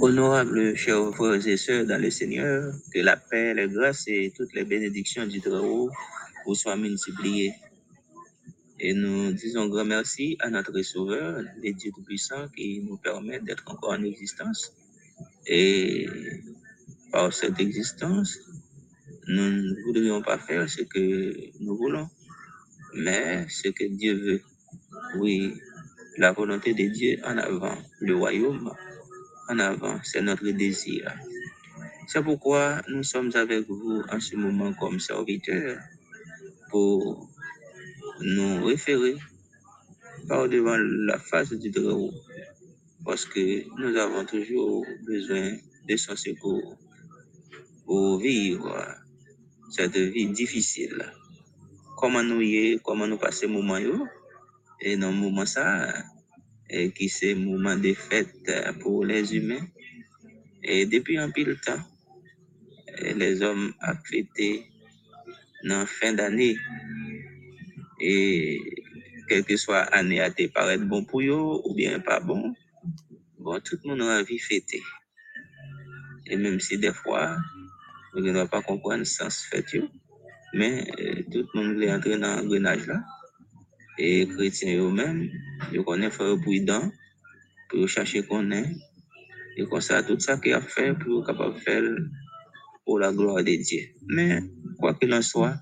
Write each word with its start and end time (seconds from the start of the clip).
Honorables 0.00 0.76
chers 0.76 1.14
frères 1.14 1.46
et 1.46 1.56
sœurs 1.56 1.86
dans 1.86 2.00
le 2.00 2.10
Seigneur, 2.10 2.74
que 2.92 3.00
la 3.00 3.16
paix, 3.16 3.54
la 3.54 3.66
grâce 3.66 4.04
et 4.08 4.32
toutes 4.36 4.52
les 4.54 4.64
bénédictions 4.64 5.26
du 5.26 5.40
Très-Haut 5.40 5.90
vous 6.44 6.54
soient 6.54 6.76
multipliées. 6.76 7.54
Et 8.78 8.92
nous 8.92 9.32
disons 9.32 9.68
grand 9.68 9.86
merci 9.86 10.36
à 10.40 10.50
notre 10.50 10.80
Sauveur, 10.82 11.42
le 11.62 11.72
Dieu 11.72 11.90
Tout-Puissant, 11.94 12.48
qui 12.54 12.82
nous 12.82 12.98
permet 12.98 13.40
d'être 13.40 13.64
encore 13.66 13.92
en 13.92 14.02
existence. 14.02 14.72
Et 15.46 16.06
par 17.10 17.32
cette 17.32 17.58
existence, 17.58 18.38
nous 19.28 19.50
ne 19.50 19.82
voudrions 19.84 20.20
pas 20.22 20.38
faire 20.38 20.68
ce 20.68 20.82
que 20.82 21.34
nous 21.60 21.76
voulons, 21.76 22.08
mais 22.94 23.46
ce 23.48 23.68
que 23.68 23.84
Dieu 23.84 24.14
veut. 24.14 24.42
Oui, 25.18 25.54
la 26.18 26.32
volonté 26.32 26.74
de 26.74 26.86
Dieu 26.88 27.18
en 27.24 27.36
avant, 27.38 27.76
le 28.00 28.16
royaume 28.16 28.72
en 29.48 29.58
avant, 29.58 29.98
c'est 30.02 30.22
notre 30.22 30.48
désir. 30.50 31.12
C'est 32.08 32.22
pourquoi 32.22 32.82
nous 32.88 33.02
sommes 33.02 33.30
avec 33.34 33.66
vous 33.68 34.02
en 34.10 34.20
ce 34.20 34.36
moment 34.36 34.72
comme 34.74 35.00
serviteurs 35.00 35.78
pour 36.70 37.28
nous 38.20 38.64
référer 38.64 39.16
par 40.28 40.48
devant 40.48 40.76
la 40.78 41.18
face 41.18 41.52
du 41.52 41.70
Très-Haut, 41.70 42.12
parce 43.04 43.26
que 43.26 43.64
nous 43.80 43.96
avons 43.96 44.24
toujours 44.24 44.84
besoin 45.06 45.56
de 45.88 45.96
son 45.96 46.16
secours 46.16 46.76
pour 47.84 48.18
vivre 48.18 48.74
cette 49.70 49.96
vie 49.96 50.28
difficile. 50.28 51.12
Comment 51.96 52.22
nous 52.22 52.40
y 52.40 52.56
est, 52.56 52.82
comment 52.82 53.06
nous 53.06 53.18
passer 53.18 53.46
moment 53.46 53.78
yo, 53.78 54.06
et 54.80 54.96
dans 54.96 55.10
le 55.10 55.16
moment 55.16 55.46
ça, 55.46 55.92
et 56.68 56.90
qui 56.90 57.08
c'est 57.08 57.34
moment 57.34 57.76
de 57.76 57.92
fête 57.94 58.50
pour 58.80 59.04
les 59.04 59.36
humains. 59.36 59.66
Et 60.62 60.86
depuis 60.86 61.16
un 61.18 61.30
pile 61.30 61.56
temps, 61.64 61.82
eh, 62.98 63.14
les 63.14 63.42
hommes 63.42 63.72
ont 63.82 63.94
fêté 64.04 64.66
dans 65.64 65.86
fin 65.86 66.12
d'année. 66.12 66.56
Et 68.00 68.60
quelle 69.28 69.44
que 69.44 69.56
soit 69.56 69.82
année 69.82 70.20
à 70.20 70.30
te 70.30 70.46
paraître 70.48 70.84
bon 70.84 71.04
pour 71.04 71.20
eux 71.20 71.60
ou 71.64 71.74
bien 71.74 72.00
pas 72.00 72.20
bon, 72.20 72.54
bon, 73.38 73.60
tout 73.60 73.78
le 73.84 73.90
monde 73.90 74.02
a 74.02 74.20
envie 74.20 74.36
de 74.36 74.42
fêter. 74.42 74.82
Et 76.26 76.36
même 76.36 76.58
si 76.60 76.78
des 76.78 76.92
fois, 76.92 77.36
on 78.14 78.20
ne 78.20 78.32
doit 78.32 78.48
pas 78.48 78.62
comprendre 78.62 78.98
le 78.98 79.04
sens 79.04 79.46
fête, 79.50 79.76
mais 80.52 80.90
euh, 81.00 81.22
tout 81.30 81.46
le 81.54 81.60
monde 81.62 81.76
veut 81.76 81.90
entrer 81.90 82.18
dans 82.18 82.36
l'engrenage 82.36 82.86
là. 82.86 83.04
Et 83.98 84.28
chrétiens 84.28 84.78
eux-mêmes, 84.78 85.30
ils 85.72 85.82
connaissent 85.82 86.14
faire 86.14 86.38
prudent 86.40 86.90
pour 87.70 87.88
chercher 87.88 88.22
qu'on 88.24 88.50
est. 88.50 88.70
Et 89.56 89.64
comme 89.66 89.80
ça, 89.80 90.02
tout 90.02 90.18
ça 90.20 90.38
qu'il 90.38 90.52
a 90.52 90.60
fait 90.60 90.92
pour 90.94 91.20
être 91.22 91.26
capable 91.28 91.54
de 91.54 91.60
faire 91.60 91.82
pour 92.84 92.98
la 92.98 93.12
gloire 93.12 93.42
de 93.42 93.56
Dieu. 93.56 93.80
Mais, 94.06 94.40
quoi 94.78 94.94
qu'il 94.94 95.12
en 95.14 95.22
soit, 95.22 95.56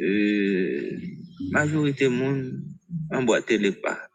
euh, 0.00 0.90
majorité 1.50 2.08
monde 2.08 2.62
emboîter 3.10 3.58
les 3.58 3.72
pas. 3.72 4.08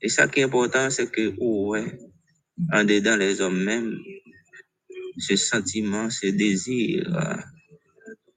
Et 0.00 0.08
ça 0.08 0.28
qui 0.28 0.40
est 0.40 0.44
important, 0.44 0.90
c'est 0.90 1.10
que, 1.10 1.34
oh, 1.38 1.72
ouais, 1.72 1.98
en 2.72 2.84
dedans 2.84 3.16
les 3.16 3.40
hommes 3.40 3.62
même, 3.62 3.98
ce 5.18 5.36
sentiment, 5.36 6.10
ce 6.10 6.26
désir, 6.28 7.06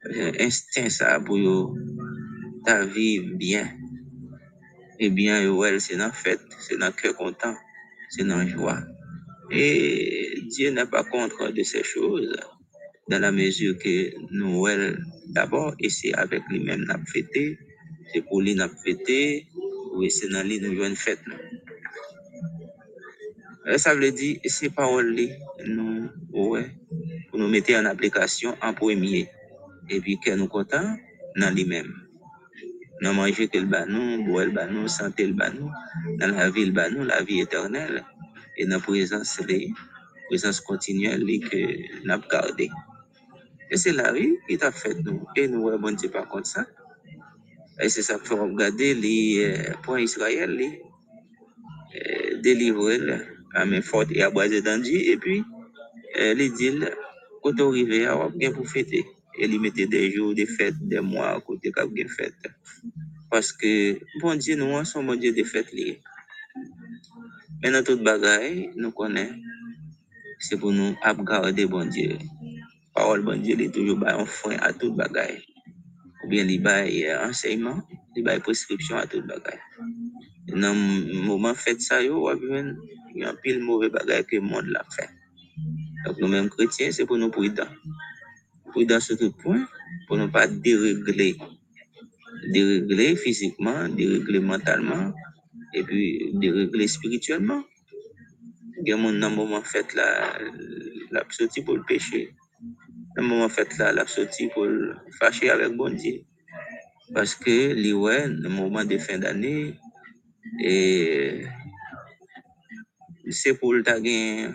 euh, 0.06 0.32
instinct, 0.40 0.90
ça, 0.90 1.20
pour 1.20 1.38
yo, 1.38 1.76
ta 2.70 2.86
vie 2.86 3.20
bien. 3.20 3.66
Eh 5.00 5.10
bien, 5.10 5.42
yo, 5.42 5.58
ouais, 5.58 5.80
c'est 5.80 5.98
dans 5.98 6.12
fête, 6.12 6.42
c'est 6.60 6.78
dans 6.78 6.92
cœur 6.92 7.16
content, 7.18 7.56
c'est 8.12 8.24
dans 8.24 8.48
joie. 8.48 8.82
Et 9.50 10.40
Dieu 10.54 10.70
n'est 10.70 10.86
pas 10.86 11.04
contre 11.04 11.50
de 11.50 11.64
ces 11.64 11.84
choses, 11.84 12.38
dans 13.10 13.18
la 13.20 13.32
mesure 13.32 13.76
que 13.80 14.14
Noël, 14.32 15.00
d'abord, 15.30 15.74
et 15.80 15.90
c'est 15.90 16.14
avec 16.14 16.44
lui-même 16.52 16.84
n'a 16.86 17.00
fêté, 17.12 17.58
c'est 18.14 18.22
pour 18.22 18.42
lui 18.42 18.54
n'a 18.54 18.70
fêté, 18.70 19.48
oui, 19.96 20.12
c'est 20.12 20.30
dans 20.30 20.46
lui 20.46 20.60
nous 20.62 20.76
jouons 20.76 20.90
une 20.90 20.96
fête. 20.96 21.22
Euh, 23.66 23.80
Ça 23.80 23.96
veut 23.96 24.12
dire, 24.12 24.38
ces 24.46 24.70
paroles-là, 24.70 25.34
nous, 25.66 26.10
ouais, 26.34 26.70
nous 27.34 27.48
mettre 27.48 27.74
en 27.74 27.86
application 27.86 28.56
en 28.62 28.74
premier. 28.76 29.28
Et 29.90 30.00
puis, 30.02 30.20
que 30.20 30.32
nous 30.36 30.48
contents 30.48 30.98
dans 31.36 31.56
lui-même. 31.56 32.09
Dans 33.02 33.14
manger 33.14 33.48
que 33.48 33.58
le 33.58 33.66
banou, 33.66 34.24
boire 34.26 34.46
le 34.46 34.52
banou, 34.52 34.88
santé 34.88 35.26
le 35.26 35.34
banou, 35.34 35.72
dans 36.18 36.36
la 36.36 36.50
vie 36.50 36.66
le 36.66 36.72
banou, 36.72 37.04
la 37.04 37.24
vie 37.24 37.40
éternelle, 37.40 38.04
et 38.58 38.66
dans 38.66 38.76
la 38.76 38.82
présence, 38.82 39.40
les, 39.48 39.72
présence 40.28 40.60
continuelle 40.60 41.24
que 41.50 42.06
nous 42.06 42.12
avons 42.12 42.28
gardé. 42.30 42.70
Et 43.72 43.78
c'est 43.78 43.94
la 43.94 44.12
vie 44.12 44.36
qui 44.48 44.58
t'a 44.58 44.72
fait 44.72 44.96
nous. 44.96 45.26
Et 45.36 45.48
nous, 45.48 45.62
ouais, 45.64 45.78
bon 45.78 45.96
Dieu, 45.96 46.10
pas 46.10 46.26
contre 46.26 46.48
ça. 46.48 46.66
Et 47.82 47.88
c'est 47.88 48.02
ça 48.02 48.18
faut 48.20 48.36
regarder 48.36 48.94
les 48.94 49.46
euh, 49.46 49.74
points 49.84 50.02
Israël, 50.02 50.52
les 50.52 50.82
euh, 51.96 52.42
délivrer 52.42 53.00
à 53.54 53.66
main 53.66 53.82
forte 53.82 54.12
et 54.12 54.24
à 54.24 54.30
dans 54.30 54.82
Dieu. 54.82 55.00
Et 55.12 55.18
puis, 55.18 55.44
euh, 56.20 56.34
les 56.34 56.50
deals, 56.50 56.92
quand 57.42 57.60
on 57.62 57.70
arrive 57.70 58.08
à 58.08 58.30
bien 58.30 58.52
pour 58.52 58.68
fêter. 58.68 59.06
Et 59.40 59.48
les 59.48 59.58
mettre 59.58 59.84
des 59.88 60.12
jours, 60.12 60.34
des 60.34 60.46
fêtes, 60.46 60.76
des 60.82 61.00
mois 61.00 61.36
à 61.36 61.42
côté 61.42 61.72
quand 61.72 61.88
bien 61.88 62.08
fête. 62.08 62.36
Parce 63.32 63.54
que, 63.54 64.00
bon 64.22 64.36
Dieu, 64.36 64.56
nous, 64.56 64.84
sommes 64.86 65.08
bon 65.08 65.16
Dieu 65.20 65.32
des 65.32 65.46
fêtes 65.46 65.72
liées. 65.72 66.02
Mais 67.62 67.72
dans 67.72 67.84
toute 67.84 68.04
bagaille, 68.04 68.72
nous 68.76 68.92
connaissons, 68.92 69.36
c'est 70.40 70.58
pour 70.58 70.72
nous 70.72 70.96
garder 71.26 71.66
bon 71.66 71.86
Dieu. 71.86 72.18
Parole 72.94 73.22
bon 73.24 73.42
Dieu, 73.42 73.56
il 73.58 73.62
est 73.62 73.72
toujours 73.72 73.98
bah, 73.98 74.18
un 74.18 74.26
frein 74.26 74.58
à 74.62 74.74
toute 74.74 74.96
bagaille. 74.96 75.44
Ou 76.24 76.28
bien, 76.28 76.46
il 76.46 76.62
bail 76.62 77.06
euh, 77.06 77.30
enseignement, 77.30 77.82
il 78.16 78.24
bail 78.24 78.40
prescription 78.40 78.98
à 78.98 79.06
toute 79.08 79.26
bagaille. 79.26 79.60
Dans 80.48 80.74
le 80.74 81.14
moment 81.22 81.54
fait 81.54 81.80
ça, 81.82 82.02
il 82.02 82.12
y 83.16 83.24
a 83.24 83.30
un 83.30 83.36
pile 83.36 83.62
mauvais 83.62 83.90
bagaille 83.90 84.26
que 84.26 84.36
le 84.38 84.42
monde 84.42 84.66
l'a 84.68 84.84
fait. 84.90 85.10
Donc, 86.06 86.18
nous-mêmes 86.20 86.50
chrétiens, 86.50 86.92
c'est 86.92 87.06
pour 87.06 87.18
nous 87.18 87.30
prudents. 87.30 87.68
Prudents 88.72 89.00
sur 89.00 89.18
tout 89.18 89.32
point, 89.32 89.68
pour 90.08 90.18
ne 90.18 90.28
pas 90.28 90.48
dérégler. 90.48 91.38
Dérégler 92.54 93.16
physiquement, 93.16 93.88
dérégler 93.90 94.40
mentalement, 94.40 95.14
et 95.74 95.84
puis 95.84 96.32
dérégler 96.34 96.88
spirituellement. 96.88 97.64
Il 98.82 98.90
y 98.90 98.94
a 98.94 98.98
le 98.98 99.30
moment 99.30 99.62
fait 99.62 99.94
là, 99.94 100.40
la 101.12 101.26
pour 101.66 101.76
le 101.76 101.84
péché. 101.84 102.34
Le 103.16 103.24
moment 103.24 103.50
fait 103.50 103.78
là, 103.78 103.92
la 103.92 104.06
pour 104.54 104.66
le 104.66 104.96
fâcher 105.20 105.50
avec 105.50 105.76
bon 105.76 105.94
Dieu. 105.94 106.22
Parce 107.14 107.36
que, 107.36 107.94
ouais, 107.94 108.28
le 108.28 108.50
moment 108.50 108.86
de 108.86 108.98
fin 108.98 109.18
d'année, 109.18 109.76
et 110.64 111.44
c'est 113.30 113.58
pour 113.60 113.74
le 113.74 113.84
taguer 113.84 114.46
un 114.46 114.54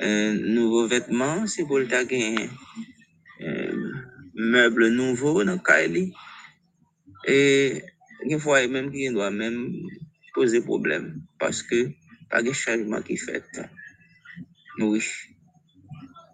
nouveau 0.00 0.86
vêtement, 0.86 1.46
c'est 1.46 1.64
pour 1.64 1.78
le 1.78 1.88
taguer 1.88 2.48
un 3.40 3.72
meuble 4.34 4.88
nouveau 4.88 5.44
dans 5.44 5.58
Kylie. 5.58 6.12
Et 7.26 7.82
des 8.24 8.38
fois, 8.38 8.66
même 8.66 8.90
qui 8.92 9.08
doit 9.10 9.30
même 9.30 9.72
poser 10.34 10.60
problème 10.60 11.22
parce 11.38 11.62
que 11.62 11.90
pas 12.30 12.42
de 12.42 12.52
changement 12.52 13.02
qui 13.02 13.16
fait. 13.16 13.44
Oui. 14.78 15.02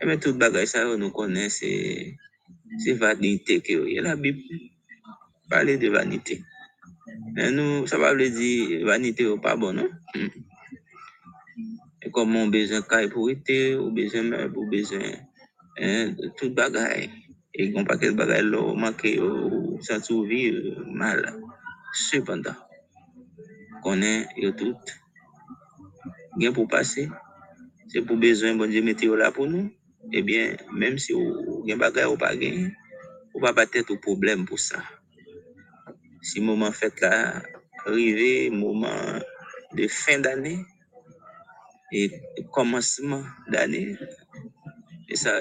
Et 0.00 0.06
mais 0.06 0.19
tout 0.19 0.34
bagage 0.34 0.69
ça, 0.69 0.97
nous 0.97 1.11
connaissons, 1.11 1.59
c'est 1.61 2.17
c'est 2.79 2.94
vanité 2.94 3.61
que 3.61 3.89
y 3.89 3.99
a 3.99 4.03
la 4.03 4.17
Bible 4.17 4.43
parler 5.49 5.77
de 5.79 5.89
vanité. 5.89 6.43
Et 7.37 7.50
nous, 7.50 7.87
ça 7.87 7.99
va 7.99 8.15
veut 8.15 8.31
dire 8.31 8.85
vanité 8.87 9.26
ou 9.26 9.38
pas 9.38 9.55
bon, 9.56 9.73
non? 9.73 9.88
Hmm. 10.15 10.42
Comme 12.12 12.37
on 12.37 12.49
besoin 12.49 12.81
de 12.81 12.87
caille 12.87 13.09
pour 13.09 13.31
été, 13.31 13.75
ou 13.75 13.91
besoin 13.91 14.23
meuble, 14.23 14.59
ou 14.59 14.67
besoin 14.69 15.00
hein, 15.79 16.11
de 16.11 16.29
tout 16.37 16.50
bagaille. 16.50 17.11
Et 17.55 17.73
qu'on 17.73 17.85
pas 17.85 17.99
quel 17.99 18.14
bagaille 18.14 18.49
là, 18.49 18.75
manqué 18.75 19.20
ou 19.20 19.79
sans 19.82 20.23
vivre 20.23 20.85
mal. 20.87 21.41
Cependant, 21.93 22.56
connaît 23.82 24.26
et 24.37 24.53
tout, 24.53 24.75
bien 26.37 26.53
pour 26.53 26.67
passer, 26.67 27.09
c'est 27.88 28.00
pour 28.00 28.17
besoin, 28.17 28.55
bon 28.55 28.70
Dieu, 28.70 28.82
mettez 28.82 29.06
là 29.08 29.31
pour 29.31 29.47
nous. 29.47 29.70
Eh 30.12 30.23
bien, 30.23 30.56
même 30.73 30.99
si 30.99 31.12
vous 31.12 31.62
avez 31.65 31.76
bagaille 31.76 32.06
ou 32.06 32.17
pas 32.17 32.35
gain, 32.35 32.70
ou 33.35 33.41
pas 33.41 33.53
battre 33.53 33.91
au 33.91 33.99
problème 33.99 34.47
pour 34.47 34.58
ça. 34.58 34.82
Si 36.23 36.41
moment 36.41 36.73
fait 36.73 36.99
là, 37.00 37.43
arrivé, 37.85 38.49
moment 38.50 39.20
de 39.75 39.88
fin 39.88 40.19
d'année 40.19 40.65
et 41.93 42.11
commencement 42.53 43.23
d'année, 43.49 43.97
et 45.09 45.17
ça, 45.17 45.39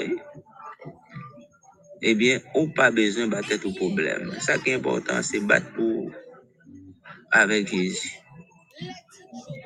eh 2.02 2.16
bien, 2.16 2.42
ou 2.56 2.68
pas 2.68 2.92
besoin 2.92 3.26
de 3.26 3.32
battre 3.32 3.66
au 3.66 3.74
problème. 3.74 4.34
Ça 4.40 4.58
qui 4.58 4.72
est 4.72 4.76
important, 4.76 5.22
c'est 5.24 5.40
battre 5.40 5.72
pour 5.74 6.12
avec 7.32 7.70
Jésus. 7.70 8.12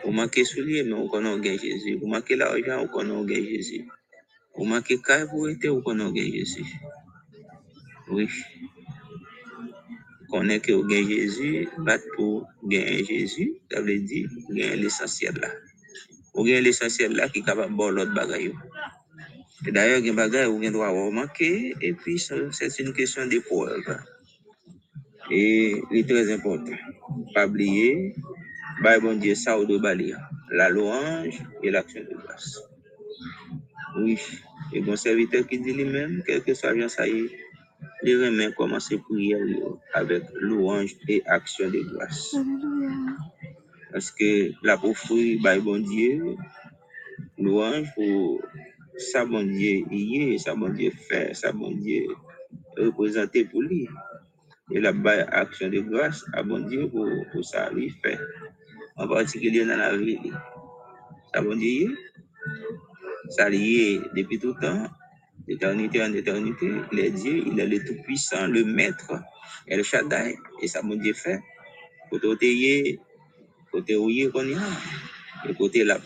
Ou 0.04 0.12
manquer 0.12 0.46
soulier, 0.46 0.84
mais 0.84 0.94
on 0.94 1.08
connaît 1.08 1.58
Jésus. 1.58 1.98
Ou 2.02 2.08
manquer 2.08 2.36
l'argent, 2.36 2.84
on 2.84 2.88
connaît 2.88 3.44
Jésus. 3.44 3.88
Ou 4.56 4.66
manquer 4.66 5.02
caille 5.02 5.28
pour 5.28 5.50
être, 5.50 5.68
on 5.70 5.82
connaît 5.82 6.14
Jésus. 6.16 6.66
Oui. 8.10 8.30
Connaît 10.30 10.60
que 10.60 10.74
gain 10.86 11.08
Jésus, 11.08 11.68
bat 11.78 12.00
pour 12.16 12.48
gagner 12.64 13.04
Jésus, 13.06 13.56
ça 13.72 13.82
veut 13.82 14.00
dire 14.00 14.30
gagner 14.50 14.76
l'essentiel 14.76 15.36
là. 15.36 15.50
Ou 16.36 16.44
gagner 16.44 16.62
l'essentiel 16.62 17.14
là 17.14 17.30
qui 17.30 17.40
est 17.40 17.44
capable 17.44 17.72
de 17.72 17.78
boire 17.78 17.92
l'autre 17.92 18.14
bagaille. 18.14 18.54
Et 19.68 19.72
d'ailleurs, 19.72 20.02
des 20.02 20.12
bagages 20.12 20.48
où 20.48 20.62
il 20.62 20.72
doit 20.72 20.88
avoir 20.90 21.12
manqué, 21.12 21.74
et 21.82 21.94
puis 21.94 22.20
c'est 22.20 22.80
une 22.80 22.94
question 22.94 23.26
d'épreuve. 23.26 23.98
Et 25.32 25.82
il 25.92 25.98
est 26.00 26.08
très 26.08 26.32
important. 26.32 26.76
Pas 27.34 27.48
oublier, 27.48 28.14
bon 29.02 29.18
Dieu, 29.18 29.34
ça 29.36 29.58
ou 29.60 29.66
de 29.66 29.78
balir. 29.78 30.18
La 30.52 30.70
louange 30.70 31.42
et 31.64 31.72
l'action 31.72 32.02
de 32.02 32.16
grâce. 32.16 32.62
Oui. 33.98 34.20
Et 34.74 34.82
bon 34.82 34.96
serviteur 34.96 35.48
qui 35.48 35.60
dit 35.60 35.74
lui-même, 35.74 36.22
quel 36.26 36.44
que 36.44 36.54
soit 36.54 36.74
bien 36.74 36.90
ça 36.90 37.08
y 37.08 37.22
est, 37.22 38.16
remet 38.16 38.52
commencer 38.54 38.98
prier 38.98 39.38
avec 39.94 40.24
louange 40.36 40.96
et 41.08 41.24
action 41.26 41.70
de 41.70 41.80
grâce. 41.80 42.36
Alléluia. 42.36 42.92
Parce 43.96 44.12
que 44.12 44.52
la 44.62 44.76
pour 44.78 44.98
fruit, 44.98 45.40
bah, 45.40 45.58
bon 45.58 45.80
Dieu, 45.80 46.36
louange 47.38 47.88
pour 47.96 48.42
ça, 48.98 49.24
bon 49.24 49.48
Dieu, 49.48 49.88
y 49.90 50.34
est, 50.34 50.38
ça, 50.38 50.54
bon 50.54 50.68
Dieu, 50.68 50.92
fait, 51.08 51.34
ça, 51.34 51.54
bon 51.54 51.72
Dieu, 51.72 52.08
représenté 52.78 53.46
pour 53.46 53.62
lui. 53.62 53.88
Et 54.74 54.82
la 54.82 54.92
bail 54.92 55.26
action 55.32 55.70
de 55.70 55.80
grâce 55.80 56.26
à 56.34 56.44
bon 56.44 56.60
Dieu 56.68 56.90
pour, 56.90 57.08
pour 57.32 57.46
ça, 57.46 57.70
lui 57.70 57.90
fait. 58.04 58.20
En 58.98 59.08
particulier 59.08 59.64
dans 59.64 59.78
la 59.78 59.96
vie. 59.96 60.20
Ça, 61.34 61.42
bon 61.42 61.56
Dieu, 61.56 61.70
y 61.70 61.84
est. 61.84 63.30
ça 63.30 63.48
lié 63.48 64.02
depuis 64.14 64.40
tout 64.40 64.56
temps, 64.56 64.90
d'éternité 65.48 66.04
en 66.04 66.14
éternité. 66.14 66.70
Il 66.92 67.00
est 67.00 67.12
Dieu, 67.12 67.44
il 67.48 67.58
est 67.58 67.66
le 67.66 67.80
Tout-Puissant, 67.80 68.48
le 68.48 68.66
Maître, 68.66 69.24
et 69.70 69.78
le 69.78 69.84
Shaddai, 69.84 70.36
et 70.62 70.68
ça, 70.68 70.82
mon 70.82 70.96
Dieu, 70.96 71.14
fait. 71.14 71.40
Téye, 72.40 73.00
côté 73.76 73.98
ouye 73.98 74.32
qu'on 74.32 74.48
y 74.48 74.56
a, 74.56 75.50
et 75.50 75.54
côté 75.54 75.84
la 75.84 76.00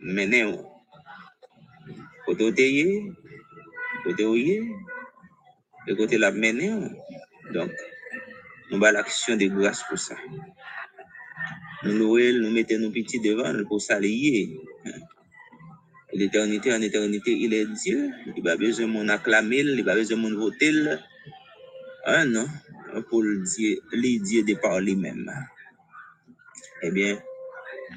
mené, 0.00 0.42
côté 2.26 2.52
téye, 2.52 3.12
côté 4.02 4.24
ouye, 4.26 4.66
et 5.86 5.94
côté 5.94 6.18
la 6.18 6.32
mené. 6.32 6.70
Donc, 7.54 7.70
nous 8.70 8.76
avons 8.78 8.92
l'action 8.92 9.36
de 9.36 9.46
grâce 9.46 9.84
pour 9.88 9.96
ça. 9.96 10.16
Nous 11.84 11.96
louons, 11.96 12.40
nous 12.42 12.50
mettons 12.50 12.80
nos 12.80 12.90
petits 12.90 13.20
devant 13.20 13.54
pour 13.68 13.80
ça 13.80 14.00
lier. 14.00 14.58
L'éternité 16.12 16.72
en 16.72 16.82
éternité, 16.82 17.30
il 17.30 17.54
est 17.54 17.66
Dieu. 17.66 18.10
Il 18.26 18.42
n'a 18.42 18.50
pas 18.50 18.56
besoin 18.56 18.88
de 18.88 18.90
mon 18.90 19.08
acclamer, 19.08 19.60
il 19.60 19.76
n'a 19.76 19.84
pas 19.84 19.94
besoin 19.94 20.16
de 20.16 20.22
mon 20.22 20.34
voter. 20.34 20.72
Ah 22.04 22.24
non, 22.24 22.48
pour 23.08 23.22
le 23.22 23.44
Dieu, 23.44 23.78
les 23.92 24.18
Dieu 24.18 24.42
de 24.42 24.54
par 24.54 24.80
lui-même. 24.80 25.30
Eh 26.82 26.90
bien, 26.90 27.18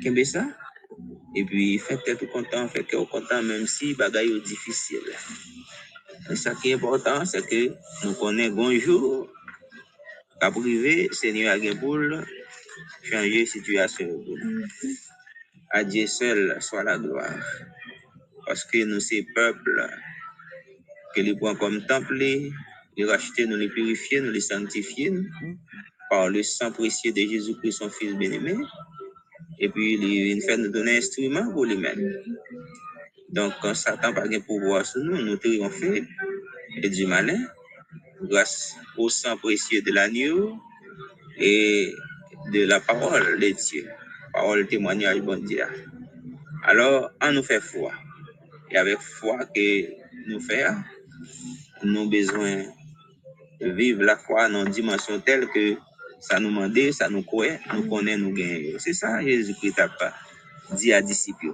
qu'est-ce 0.01 0.31
ça? 0.31 0.47
Et 1.35 1.45
puis, 1.45 1.77
faites 1.77 2.07
être 2.07 2.25
content, 2.31 2.67
faites 2.67 2.87
cœur 2.87 3.07
content, 3.07 3.41
même 3.43 3.67
si 3.67 3.93
bagaille 3.93 4.37
est 4.37 4.41
difficile. 4.41 5.07
Et 6.29 6.35
ça 6.35 6.55
qui 6.55 6.71
est 6.71 6.73
important, 6.73 7.23
c'est 7.25 7.45
que 7.47 7.73
nous 8.03 8.13
connaissons 8.13 8.55
bonjour, 8.55 9.29
qu'à 10.39 10.51
privé, 10.51 11.09
Seigneur 11.11 11.57
gagné 11.57 11.75
pour 11.75 11.99
changer 13.03 13.41
la 13.41 13.45
situation. 13.45 14.07
Mhm. 14.07 14.67
À 15.69 15.83
Dieu 15.83 16.07
seul 16.07 16.57
soit 16.59 16.83
la 16.83 16.97
gloire. 16.97 17.43
Parce 18.45 18.65
que 18.65 18.83
nous, 18.83 18.99
ces 18.99 19.25
peuples, 19.35 19.87
que 21.15 21.21
les 21.21 21.35
prend 21.35 21.55
comme 21.55 21.85
temple, 21.85 22.15
les 22.15 22.51
racheter, 23.05 23.45
nous 23.45 23.57
les 23.57 23.69
purifier, 23.69 24.21
nous 24.21 24.31
les 24.31 24.41
sanctifier 24.41 25.11
par 26.11 26.27
le 26.29 26.43
sang 26.43 26.73
précieux 26.73 27.13
de 27.13 27.21
Jésus-Christ, 27.21 27.71
son 27.71 27.89
Fils 27.89 28.13
bien-aimé. 28.15 28.53
Et 29.59 29.69
puis, 29.69 29.93
il 29.93 30.41
fait 30.41 30.57
nous 30.57 30.67
donner 30.67 30.95
un 30.95 30.97
instrument 30.97 31.49
pour 31.53 31.63
lui-même. 31.63 32.01
Donc, 33.29 33.53
quand 33.61 33.73
Satan 33.73 34.09
n'a 34.09 34.13
pas 34.13 34.27
de 34.27 34.39
pouvoir 34.39 34.85
sur 34.85 35.01
nous, 35.05 35.21
nous 35.21 35.37
triomphons 35.37 36.05
et 36.83 36.89
du 36.89 37.05
malin 37.05 37.39
grâce 38.23 38.75
au 38.97 39.07
sang 39.07 39.37
précieux 39.37 39.81
de 39.81 39.91
l'agneau 39.93 40.57
et 41.37 41.93
de 42.51 42.65
la 42.65 42.81
parole 42.81 43.39
de 43.39 43.49
Dieu. 43.51 43.87
Parole 44.33 44.67
témoignage 44.67 45.21
bon 45.21 45.41
Dieu. 45.41 45.63
Alors, 46.65 47.11
on 47.21 47.31
nous 47.31 47.43
fait 47.43 47.61
foi. 47.61 47.93
Et 48.69 48.75
avec 48.75 48.99
foi 48.99 49.45
que 49.45 50.27
nous 50.27 50.41
faisons, 50.41 50.75
nous 51.83 52.01
avons 52.01 52.09
besoin 52.09 52.65
de 53.61 53.69
vivre 53.71 54.03
la 54.03 54.17
foi 54.17 54.49
dans 54.49 54.65
une 54.65 54.71
dimension 54.71 55.17
telle 55.21 55.47
que 55.47 55.77
ça 56.21 56.39
nous 56.39 56.49
demande, 56.49 56.91
ça 56.91 57.09
nous 57.09 57.23
croit, 57.23 57.57
nous 57.73 57.87
connaît, 57.89 58.15
nous 58.15 58.31
gagnons. 58.31 58.77
C'est 58.77 58.93
ça 58.93 59.21
Jésus-Christ 59.21 59.79
a 59.79 59.89
pas 59.89 60.13
dit 60.75 60.93
à 60.93 61.01
disciples. 61.01 61.53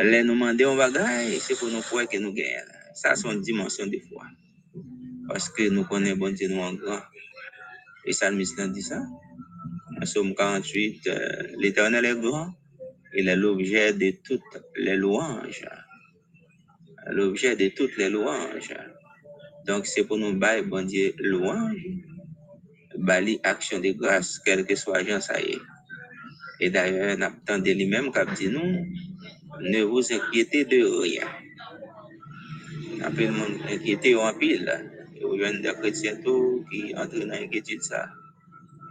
Les 0.00 0.22
nous 0.24 0.34
demander 0.34 0.64
un 0.64 0.76
bagage, 0.76 1.38
c'est 1.40 1.56
pour 1.58 1.68
nous 1.68 1.80
croire 1.80 2.08
que 2.08 2.18
nous 2.18 2.32
gagnons. 2.32 2.66
Ça, 2.94 3.14
c'est 3.14 3.28
une 3.28 3.40
dimension 3.40 3.86
de 3.86 3.98
foi. 4.08 4.24
Parce 5.28 5.48
que 5.48 5.68
nous 5.68 5.84
connaissons 5.84 6.16
bon 6.16 6.34
Dieu 6.34 6.48
nous 6.48 6.60
en 6.60 6.74
grand. 6.74 7.00
Et 8.04 8.12
ça, 8.12 8.30
le 8.30 8.68
dit 8.72 8.82
ça. 8.82 9.02
En 10.00 10.04
Somme 10.06 10.34
48, 10.34 11.06
euh, 11.06 11.42
l'éternel 11.58 12.04
est 12.04 12.20
grand. 12.20 12.52
Il 13.14 13.28
est 13.28 13.36
l'objet 13.36 13.92
de 13.92 14.14
toutes 14.24 14.42
les 14.76 14.96
louanges. 14.96 15.64
L'objet 17.06 17.54
de 17.54 17.68
toutes 17.68 17.96
les 17.96 18.10
louanges. 18.10 18.74
Donc, 19.66 19.86
c'est 19.86 20.04
pour 20.04 20.18
nous 20.18 20.34
bailler, 20.34 20.62
bon 20.62 20.84
Dieu, 20.84 21.14
louange, 21.18 21.86
bali 22.98 23.40
action 23.42 23.78
de 23.80 23.92
grâce, 23.92 24.40
quel 24.44 24.66
que 24.66 24.74
soit 24.74 25.04
gens, 25.04 25.20
ça 25.20 25.40
y 25.40 25.52
est. 25.52 25.60
Et 26.60 26.70
d'ailleurs, 26.70 27.16
on 27.16 27.22
attend 27.22 27.58
de 27.58 27.70
lui-même 27.70 28.10
qui 28.12 28.34
dit 28.36 28.48
nous, 28.50 28.86
ne 29.60 29.82
vous 29.82 30.12
inquiétez 30.12 30.64
de 30.64 30.84
rien. 30.84 31.26
Un 33.02 33.10
peu 33.12 33.26
le 33.26 33.32
monde 33.32 33.58
inquiété 33.70 34.14
en 34.16 34.34
pile. 34.34 34.68
Et 35.16 35.24
vous 35.24 35.40
avez 35.42 35.58
des 35.60 35.72
chrétiens 35.74 36.16
qui 36.70 36.94
entrent 36.96 37.18
dans 37.18 37.28
l'inquiétude 37.28 37.82
ça. 37.82 38.08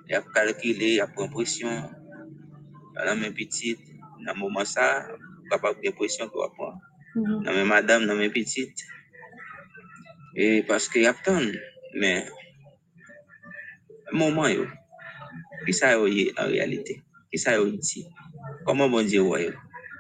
Il 0.10 0.16
a 0.16 0.22
calculé, 0.22 0.94
il 0.96 1.02
a 1.02 1.08
pris 1.08 1.30
pression. 1.30 1.90
Dans 2.96 3.16
mes 3.16 3.32
petites, 3.32 3.80
dans 4.26 4.34
le 4.34 4.40
moment 4.40 4.66
ça, 4.66 5.08
capable 5.50 5.80
de 5.84 5.92
pression 5.92 6.30
qu'on 6.30 6.40
va 6.40 6.50
prendre. 6.50 6.82
Dans 7.16 7.54
mes 7.54 7.64
madame, 7.64 8.08
dans 8.08 8.16
mes 8.16 8.30
petites. 8.30 8.80
Et 10.36 10.64
parce 10.64 10.88
qu'il 10.88 11.02
y 11.02 11.08
a 11.08 11.14
tant, 11.14 11.42
mais 11.96 12.26
moment 14.12 14.48
yo, 14.48 14.66
qui 15.66 15.74
ça 15.74 15.94
yo 15.94 16.08
y 16.08 16.22
est 16.22 16.40
en 16.40 16.48
réalité, 16.48 17.02
qui 17.32 17.38
ça 17.38 17.56
yo 17.56 17.70
dit, 17.70 18.06
comment 18.66 18.90
bon 18.90 19.06
Dieu 19.06 19.22
voit 19.22 19.42
yo. 19.42 19.52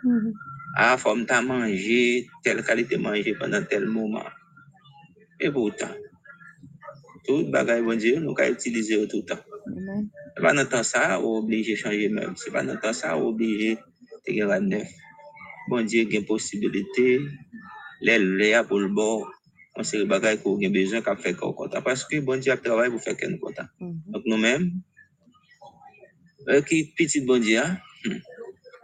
Mhm. 0.03 0.33
Ah, 0.75 0.97
faut 0.97 1.15
m'ta 1.15 1.41
manger, 1.41 2.27
telle 2.43 2.63
qualité 2.63 2.97
manger 2.97 3.33
pendant 3.33 3.63
tel 3.63 3.85
moment. 3.85 4.23
Et 5.39 5.49
pourtant, 5.49 5.95
tout 7.25 7.49
bagage 7.49 7.83
bon 7.83 7.97
utiliser 7.97 8.93
yo 8.95 9.07
tout 9.07 9.17
le 9.17 9.25
temps. 9.25 9.43
Amen. 9.65 10.09
C'est 10.35 10.43
pas 10.43 10.53
dans 10.53 10.61
le 10.61 10.69
temps 10.69 10.83
ça, 10.83 11.19
ou 11.19 11.49
changer 11.75 12.09
même. 12.09 12.35
C'est 12.35 12.51
pas 12.51 12.63
dans 12.63 12.73
le 12.73 12.79
temps 12.79 12.93
ça, 12.93 13.17
ou 13.17 13.33
de 13.33 13.75
faire 14.25 14.61
neuf. 14.61 14.87
Bon 15.67 15.81
Dieu, 15.83 16.03
il 16.03 16.13
y 16.13 16.15
a 16.15 16.19
une 16.19 16.25
possibilité, 16.25 17.19
les 18.01 18.19
là 18.19 18.63
pour 18.63 18.79
le 18.79 18.87
bord, 18.87 19.27
on 19.27 19.33
sait 19.33 19.33
le 19.33 19.33
bagage 19.33 19.33
qu'on 19.33 19.33
a 19.33 19.33
besoin 19.33 19.33
qu'à 19.33 19.36
faire 19.83 21.37
qu'on 21.37 21.53
content. 21.53 21.81
Parce 21.81 22.03
que 22.05 22.19
bon 22.19 22.39
Dieu 22.39 22.51
a 22.51 22.57
travaillé 22.57 22.91
pour 22.91 23.01
faire 23.01 23.17
qu'on 23.17 23.33
est 23.33 23.39
content. 23.39 23.67
Mhm. 23.79 24.01
Donc 24.07 24.23
nous-mêmes, 24.25 24.71
euh, 26.49 26.61
petit 26.61 27.21
bon 27.21 27.41
Dieu, 27.41 27.59
hein, 27.59 27.77
hmm, 28.05 28.19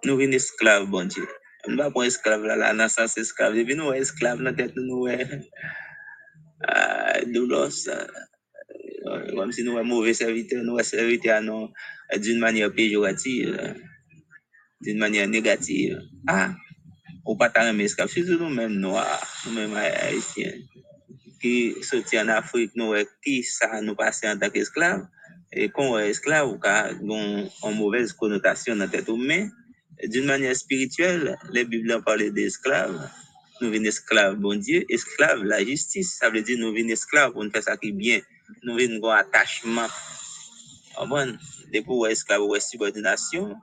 nous 0.05 0.17
venons 0.17 0.33
esclaves 0.33 0.89
bon 0.89 1.07
Dieu. 1.07 1.27
On 1.65 1.71
ne 1.71 1.77
va 1.77 1.91
pas 1.91 2.03
esclave 2.03 2.43
là, 2.43 2.55
là, 2.57 2.73
dans 2.73 2.83
le 2.83 2.89
sens 2.89 3.17
esclave. 3.17 3.55
Et 3.55 3.63
puis 3.63 3.75
nous, 3.75 3.93
esclaves 3.93 4.37
dans 4.37 4.43
la 4.43 4.53
tête, 4.53 4.73
nous, 4.75 5.03
ouais, 5.03 5.25
euh, 6.69 7.25
doulos, 7.27 7.87
euh, 7.87 9.31
comme 9.33 9.51
si 9.51 9.63
nous 9.63 9.73
sommes 9.73 9.87
mauvais 9.87 10.13
serviteurs, 10.13 10.63
nous 10.63 10.77
sommes 10.77 10.83
serviteurs 10.83 11.41
non, 11.41 11.71
euh, 12.13 12.17
d'une 12.17 12.39
manière 12.39 12.73
péjorative, 12.73 13.75
d'une 14.81 14.97
manière 14.97 15.27
négative. 15.27 16.01
Ah, 16.27 16.53
ou 17.25 17.37
pas 17.37 17.49
tant 17.49 17.65
aimer 17.65 17.85
esclaves, 17.85 18.09
surtout 18.09 18.37
nous-mêmes 18.37 18.73
noirs, 18.73 19.25
nous-mêmes 19.47 19.75
haïtiens, 19.75 20.51
qui 21.43 21.75
sortis 21.83 22.17
en 22.17 22.29
Afrique, 22.29 22.71
nous, 22.75 22.91
ouais, 22.91 23.05
qui 23.21 23.43
ça 23.43 23.81
nous 23.81 23.95
passe 23.95 24.21
en 24.23 24.39
tant 24.39 24.49
qu'esclaves, 24.49 25.05
et 25.51 25.67
qu'on 25.69 25.99
est 25.99 26.09
esclave, 26.09 26.47
ou 26.47 26.57
ont 27.11 27.49
une 27.69 27.77
mauvaise 27.77 28.13
connotation 28.13 28.75
dans 28.77 28.85
la 28.85 28.87
tête, 28.87 29.09
mais 29.09 29.49
d'une 30.05 30.25
manière 30.25 30.55
spirituelle, 30.55 31.37
les 31.51 31.65
Bibles 31.65 32.01
parlent 32.05 32.31
d'esclaves. 32.31 33.09
Nous 33.59 33.71
venons 33.71 33.85
esclaves, 33.85 34.35
bon 34.37 34.55
Dieu, 34.57 34.85
esclaves, 34.87 35.43
la 35.43 35.63
justice, 35.63 36.15
ça 36.17 36.29
veut 36.29 36.41
dire 36.41 36.57
nous 36.59 36.73
venons 36.73 36.89
esclaves 36.89 37.33
pour 37.33 37.43
nous 37.43 37.51
faire 37.51 37.63
ça 37.63 37.75
qui 37.75 37.89
est 37.89 37.91
bien. 37.91 38.21
Nous 38.63 38.75
venons 38.75 38.95
avoir 38.97 39.17
attachement. 39.17 39.87
Ah 40.97 41.05
bon, 41.05 41.37
depuis 41.73 41.89
ou 41.89 42.05
esclave 42.05 42.41
ou 42.41 42.57
subordination, 42.57 43.55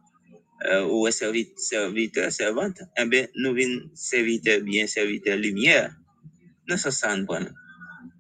euh, 0.66 0.84
ou 0.84 1.08
serviteur, 1.10 2.30
servante, 2.30 2.82
eh 2.99 3.06
bien, 3.06 3.26
nous 3.37 3.54
venons 3.54 3.88
serviteur 3.94 4.60
bien, 4.60 4.87
serviteur 4.87 5.38
lumière. 5.38 5.94
Sens, 6.76 7.02
bon. 7.26 7.46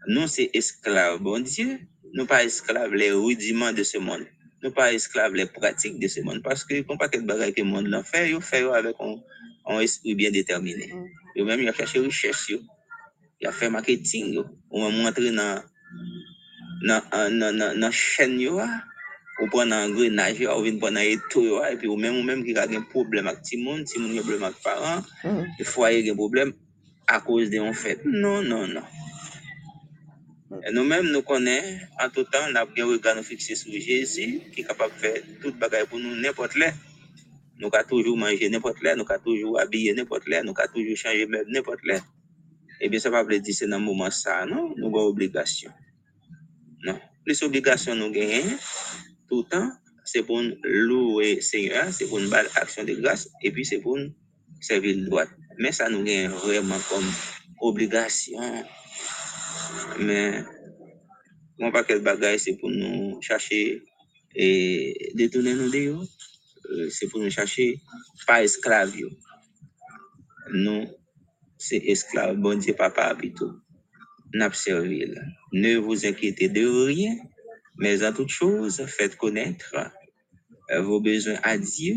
Nous, 0.06 0.26
c'est 0.26 0.50
esclaves, 0.54 1.20
bon 1.20 1.40
Dieu. 1.42 1.78
Nous 2.14 2.26
pas 2.26 2.44
esclaves 2.44 2.94
les 2.94 3.12
rudiments 3.12 3.72
de 3.72 3.82
ce 3.82 3.98
monde. 3.98 4.26
Nous 4.62 4.72
pas 4.72 4.92
esclaves 4.92 5.34
les 5.34 5.46
pratiques 5.46 5.98
de 5.98 6.08
ce 6.08 6.20
monde. 6.20 6.42
Parce 6.42 6.64
que, 6.64 6.80
quand 6.82 6.96
pas 6.96 7.08
quel 7.08 7.24
bagage 7.24 7.52
que 7.52 7.60
le 7.62 7.68
monde 7.68 7.86
l'a 7.86 8.02
fait, 8.02 8.30
il 8.30 8.40
fait 8.40 8.62
avec 8.62 8.96
un, 9.00 9.16
un 9.66 9.80
esprit 9.80 10.14
bien 10.14 10.30
déterminé. 10.30 10.92
Et 11.36 11.42
même, 11.42 11.60
il 11.60 11.68
a 11.68 11.72
cherché 11.72 12.00
recherche, 12.00 12.50
yo. 12.50 12.60
il 13.40 13.46
a 13.46 13.52
fait 13.52 13.70
marketing, 13.70 14.34
yo. 14.34 14.44
on 14.70 14.84
va 14.84 14.90
montrer 14.90 15.30
dans, 15.30 15.62
dans, 16.82 17.02
dans, 17.12 17.58
dans, 17.58 17.80
dans 17.80 17.90
chaîne, 17.90 18.40
ah. 18.58 18.82
ou 19.40 19.46
prendre 19.48 19.74
un 19.74 19.90
grenage, 19.90 20.40
ou 20.40 20.62
vient 20.62 20.78
prendre 20.78 20.98
un 20.98 21.02
étau, 21.02 21.58
ah. 21.62 21.72
et 21.72 21.76
puis 21.76 21.88
ou 21.88 21.96
même, 21.96 22.16
ou 22.16 22.22
même 22.22 22.44
qui 22.44 22.56
a 22.56 22.64
un 22.64 22.82
problème 22.82 23.28
avec 23.28 23.42
tout 23.42 23.56
le 23.56 23.62
monde, 23.62 23.86
si 23.86 23.98
moun 23.98 24.16
a 24.16 24.20
un 24.20 24.22
problème 24.22 24.42
avec 24.44 24.62
parents, 24.62 25.02
Mm. 25.24 25.44
le 25.58 25.64
foyer 25.64 26.08
a 26.08 26.12
un 26.12 26.16
problème 26.16 26.52
à 27.06 27.20
cause 27.20 27.50
de 27.50 27.58
un 27.58 27.72
fait. 27.72 28.00
Non, 28.04 28.42
non, 28.42 28.66
non. 28.66 28.82
Nous-mêmes, 30.72 31.06
nous 31.12 31.22
connaissons, 31.22 31.86
en 32.00 32.10
tout 32.10 32.24
temps, 32.24 32.50
nous 32.50 32.56
avons 32.56 32.72
un 32.76 32.84
regard 32.86 33.22
fixé 33.22 33.54
sur 33.54 33.72
Jésus, 33.72 34.40
qui 34.52 34.62
est 34.62 34.64
capable 34.64 34.92
de 34.94 34.98
faire 34.98 35.22
toute 35.40 35.56
bagaille 35.56 35.86
pour 35.86 36.00
nous 36.00 36.16
n'importe 36.16 36.56
là. 36.56 36.72
Nous 37.58 37.68
avons 37.72 37.88
toujours 37.88 38.16
manger 38.16 38.48
n'importe 38.48 38.82
là, 38.82 38.96
nous 38.96 39.04
avons 39.08 39.22
toujours 39.22 39.60
habiller 39.60 39.94
n'importe 39.94 40.26
là, 40.26 40.42
nous 40.42 40.52
avons 40.56 40.72
toujours 40.74 40.96
changer 40.96 41.26
même 41.26 41.44
n'importe 41.48 41.84
là. 41.84 42.00
Eh 42.80 42.88
bien, 42.88 42.98
ça 42.98 43.10
ne 43.10 43.16
veut 43.16 43.26
pas 43.26 43.32
dire 43.38 43.42
que 43.44 43.52
c'est 43.52 43.68
dans 43.68 43.78
le 43.78 43.84
moment 43.84 44.10
ça, 44.10 44.44
non? 44.44 44.74
Nous 44.76 44.88
avons 44.88 45.06
obligation. 45.06 45.70
Non. 46.82 46.98
Plus 47.24 47.40
obligation 47.42 47.94
nous 47.94 48.10
gagnons, 48.10 48.58
tout 49.28 49.44
le 49.44 49.48
temps, 49.48 49.70
c'est 50.04 50.24
pour 50.24 50.42
nous 50.42 50.56
louer 50.64 51.40
Seigneur, 51.42 51.92
c'est 51.92 52.08
pour 52.08 52.18
nous 52.18 52.28
faire 52.28 52.46
action 52.56 52.82
de 52.82 52.94
grâce, 52.94 53.28
et 53.40 53.52
puis 53.52 53.64
c'est 53.64 53.78
pour 53.78 53.98
nous 53.98 54.12
servir 54.60 54.96
le 54.96 55.04
droit. 55.04 55.26
Mais 55.58 55.70
ça 55.70 55.88
nous 55.88 56.02
gagne 56.02 56.28
vraiment 56.28 56.78
comme 56.88 57.06
obligation. 57.60 58.40
Mais, 60.00 60.44
mon 61.58 61.72
paquet 61.72 61.94
de 61.94 62.04
bagages, 62.04 62.40
c'est 62.40 62.56
pour 62.58 62.70
nous 62.70 63.20
chercher 63.22 63.82
et 64.34 65.12
détourner 65.14 65.54
nous 65.54 65.70
de 65.70 65.78
yo. 65.78 66.02
Euh, 66.70 66.90
C'est 66.90 67.08
pour 67.08 67.20
nous 67.20 67.30
chercher 67.30 67.80
pas 68.26 68.42
esclaves. 68.44 68.96
yo. 68.96 69.10
Nous, 70.52 70.86
c'est 71.58 71.78
esclaves. 71.78 72.36
Bon 72.38 72.58
Dieu, 72.58 72.74
papa, 72.74 73.14
plutôt. 73.16 73.52
N'a 74.34 74.52
servi 74.52 75.06
là. 75.06 75.22
Ne 75.52 75.76
vous 75.78 76.06
inquiétez 76.06 76.48
de 76.48 76.66
rien, 76.86 77.16
mais 77.78 78.04
en 78.04 78.12
toute 78.12 78.30
chose, 78.30 78.84
faites 78.86 79.16
connaître 79.16 79.74
euh, 80.72 80.82
vos 80.82 81.00
besoins 81.00 81.40
à 81.42 81.58
Dieu 81.58 81.96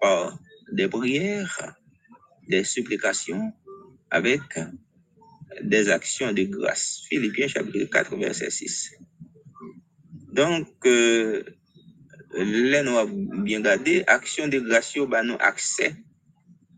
par 0.00 0.38
des 0.72 0.88
prières, 0.88 1.74
des 2.48 2.64
supplications, 2.64 3.52
avec 4.10 4.42
des 5.62 5.88
actions 5.90 6.32
de 6.32 6.42
grâce. 6.44 7.02
Philippiens 7.08 7.48
chapitre 7.48 7.84
4, 7.90 8.16
verset 8.16 8.50
6. 8.50 8.92
Donc, 10.32 10.68
euh, 10.86 11.44
là, 12.32 12.82
nous 12.82 12.96
avons 12.96 13.42
bien 13.42 13.60
gardé, 13.60 14.04
action 14.06 14.48
de 14.48 14.58
grâce, 14.58 14.96
bah, 15.08 15.22
nous 15.22 15.36
accès 15.38 15.94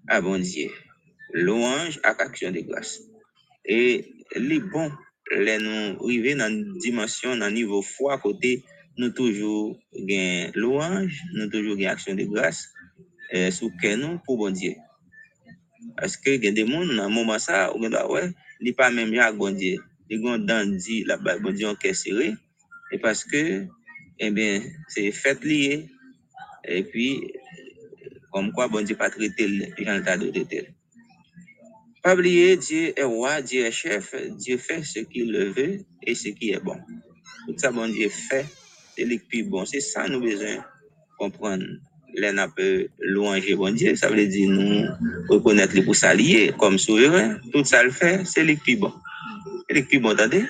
à 0.09 0.21
bon 0.21 0.39
Dieu. 0.39 0.71
Louange 1.33 2.01
avec 2.03 2.21
action 2.21 2.51
de 2.51 2.61
grâce. 2.61 3.01
Et 3.65 4.13
les 4.35 4.61
bons, 4.61 4.93
là, 5.33 5.59
nous 5.59 6.05
arrivons 6.05 6.39
dans 6.39 6.51
une 6.51 6.79
dimension, 6.79 7.37
dans 7.37 7.47
un 7.47 7.51
niveau 7.51 7.83
foi, 7.83 8.19
côté, 8.19 8.65
nous 8.99 9.11
toujours 9.11 9.79
gain 9.95 10.51
louange, 10.55 11.23
nous 11.35 11.49
toujours 11.49 11.77
gain 11.77 11.91
action 11.91 12.15
de 12.15 12.25
grâce, 12.25 12.69
euh, 13.35 13.51
sous 13.51 13.71
que 13.83 13.97
nous 13.97 14.19
pour 14.25 14.39
bon 14.39 14.51
Dieu. 14.51 14.75
Parce 15.97 16.17
que 16.17 16.31
il 16.31 16.45
y 16.45 16.49
a 16.49 16.53
des 16.53 16.67
gens, 16.67 16.85
dans 16.85 17.05
un 17.05 17.09
moment 17.09 17.37
on 17.75 17.89
dit, 17.89 17.97
ouais, 18.11 18.31
il 18.61 18.75
pas 18.75 18.91
même 18.91 19.15
bon 19.37 19.55
Dieu. 19.55 19.79
Ils 20.09 20.25
ont 20.27 20.67
dit, 20.67 21.05
là, 21.05 21.17
bas 21.17 21.39
bon 21.39 21.53
Dieu, 21.53 21.69
on 21.69 21.77
est 21.83 21.95
serré. 21.95 22.35
Et 22.93 22.99
parce 22.99 23.25
que, 23.25 23.67
eh 24.19 24.31
bien, 24.31 24.63
c'est 24.89 25.11
fait 25.11 25.43
lié. 25.45 25.89
Et 26.65 26.83
puis, 26.85 27.33
comme 28.33 28.53
quoi, 28.53 28.69
bon 28.69 28.85
Dieu 28.85 28.97
pas 28.97 29.11
traité 29.11 29.49
le, 29.49 29.67
Jean 29.79 30.03
t'a 30.03 30.17
traité. 30.17 30.69
Pas 32.03 32.15
oublier, 32.15 32.57
Dieu 32.57 32.93
est 32.97 33.03
roi, 33.03 33.43
Dieu 33.43 33.65
est 33.65 33.73
chef, 33.73 34.15
Dieu 34.37 34.59
fait 34.59 34.83
ce 34.85 35.01
qu'il 35.01 35.33
veut 35.33 35.81
et 36.03 36.15
ce 36.15 36.29
qui 36.29 36.51
est 36.51 36.61
bon. 36.61 36.77
Tout 37.47 37.59
ça, 37.59 37.73
Dieu 37.89 38.09
fait, 38.09 38.47
le 38.99 39.19
plus 39.19 39.45
bon. 39.45 39.65
C'est 39.65 39.81
ça, 39.81 40.07
nous 40.09 40.21
besoin 40.21 40.65
comprendre. 41.19 41.65
Là, 42.17 42.33
on 42.47 42.51
peut 42.51 42.89
louanger 42.99 43.55
bon 43.55 43.77
ça 43.95 44.09
veut 44.09 44.27
dire 44.27 44.49
nous 44.49 44.87
reconnaître 45.29 45.75
les 45.75 45.83
pour 45.83 45.95
s'allier 45.95 46.51
comme 46.59 46.79
souverain. 46.79 47.39
Tout 47.53 47.63
ça 47.65 47.83
le 47.83 47.91
fait, 47.91 48.25
c'est 48.25 48.43
le 48.43 48.57
plus 48.57 48.77
bon. 48.77 48.93
C'est 49.69 49.77
le 49.77 49.85
plus 49.85 49.99
bon, 49.99 50.11
attendez. 50.11 50.47